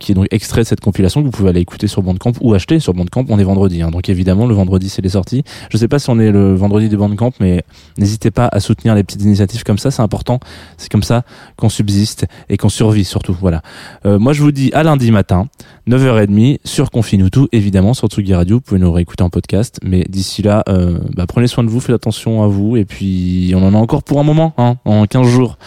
qui 0.00 0.12
est 0.12 0.14
donc 0.14 0.26
extrait 0.30 0.62
de 0.62 0.66
cette 0.66 0.80
compilation 0.80 1.20
que 1.20 1.26
vous 1.26 1.32
pouvez 1.32 1.50
aller 1.50 1.60
écouter 1.60 1.86
sur 1.86 2.02
Bandcamp 2.02 2.32
ou 2.40 2.54
acheter 2.56 2.80
sur 2.80 2.94
Bandcamp. 2.94 3.24
On 3.28 3.38
est 3.38 3.44
vendredi, 3.44 3.82
hein. 3.82 3.90
donc 3.90 4.08
évidemment 4.08 4.46
le 4.46 4.54
vendredi 4.54 4.88
c'est 4.88 5.02
les 5.02 5.10
sorties. 5.10 5.44
Je 5.70 5.76
sais 5.76 5.88
pas 5.88 5.98
si 5.98 6.10
on 6.10 6.18
est 6.18 6.30
le 6.30 6.54
vendredi 6.54 6.88
de 6.88 6.96
Bandcamp, 6.96 7.32
mais 7.40 7.62
n'hésitez 7.98 8.30
pas 8.30 8.48
à 8.50 8.60
soutenir 8.60 8.94
les 8.94 9.04
petites 9.04 9.22
initiatives 9.22 9.62
comme 9.62 9.78
ça, 9.78 9.90
c'est 9.90 10.02
important. 10.02 10.40
C'est 10.76 10.90
comme 10.90 11.02
ça 11.02 11.24
qu'on 11.56 11.68
subsiste 11.68 12.26
et 12.48 12.56
qu'on 12.56 12.68
survit 12.68 13.04
surtout. 13.04 13.36
Voilà. 13.40 13.62
Euh, 14.04 14.18
moi 14.18 14.32
je 14.32 14.42
vous 14.42 14.52
dis 14.52 14.70
à 14.72 14.82
lundi 14.82 15.10
matin, 15.10 15.46
9h30 15.88 16.58
sur 16.64 16.90
Confinutu, 16.90 17.40
évidemment 17.52 17.94
sur 17.94 18.08
Tsugi 18.08 18.34
Radio. 18.34 18.56
Vous 18.56 18.62
pouvez 18.62 18.80
nous 18.80 18.92
réécouter 18.92 19.22
en 19.22 19.30
podcast, 19.30 19.78
mais 19.84 20.04
d'ici 20.08 20.42
là, 20.42 20.64
euh, 20.68 20.98
bah, 21.14 21.26
prenez 21.26 21.46
soin 21.46 21.64
de 21.64 21.68
vous, 21.68 21.80
faites 21.80 21.94
attention 21.94 22.42
à 22.42 22.48
vous, 22.48 22.76
et 22.76 22.84
puis 22.84 23.52
on 23.54 23.62
en 23.62 23.74
a 23.74 23.78
encore 23.78 24.02
pour 24.02 24.18
un 24.18 24.24
moment, 24.24 24.54
hein, 24.58 24.76
en 24.84 25.06
15 25.06 25.26
jours 25.26 25.58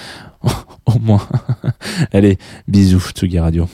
au 0.86 0.99
moins. 0.99 1.21
Allez, 2.13 2.38
bisous 2.67 2.99
Tsugi 2.99 3.39
Radio. 3.39 3.67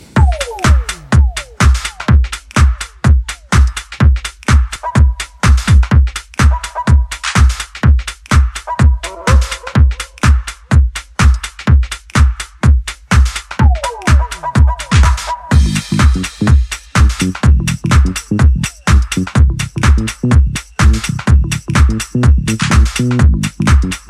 Mm-hmm. 22.16 24.05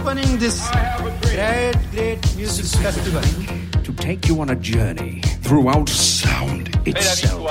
Opening 0.00 0.38
this 0.38 0.68
great, 1.22 1.74
great 1.92 2.36
music 2.36 2.64
festival. 2.80 3.22
to 3.82 3.92
take 3.94 4.28
you 4.28 4.40
on 4.40 4.50
a 4.50 4.56
journey 4.56 5.20
throughout 5.42 5.88
sound 5.88 6.68
itself. 6.86 7.50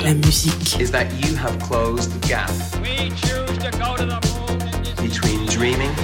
la 0.00 0.14
musique, 0.14 0.80
is 0.80 0.90
that 0.90 1.06
you 1.22 1.34
have 1.36 1.58
closed 1.60 2.10
the 2.12 2.28
gap 2.28 2.50
We 2.80 3.10
choose 3.20 3.58
to 3.64 3.70
go 3.82 3.96
to 3.96 4.06
the 4.12 4.20
moon 4.28 4.58
between 5.06 5.46
dreaming 5.46 5.94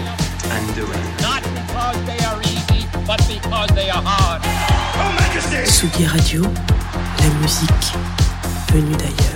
and 0.54 0.74
doing. 0.74 1.06
not 1.22 1.42
because 1.42 1.98
they 2.04 2.20
are 2.28 2.40
easy, 2.42 2.86
but 3.06 3.20
because 3.28 3.70
they 3.78 3.88
are 3.90 4.02
hard. 4.04 4.42
Tsugi 5.64 6.04
Radio, 6.12 6.42
la 6.42 7.28
musique 7.40 7.88
venue 8.72 8.96
d'ailleurs. 8.96 9.35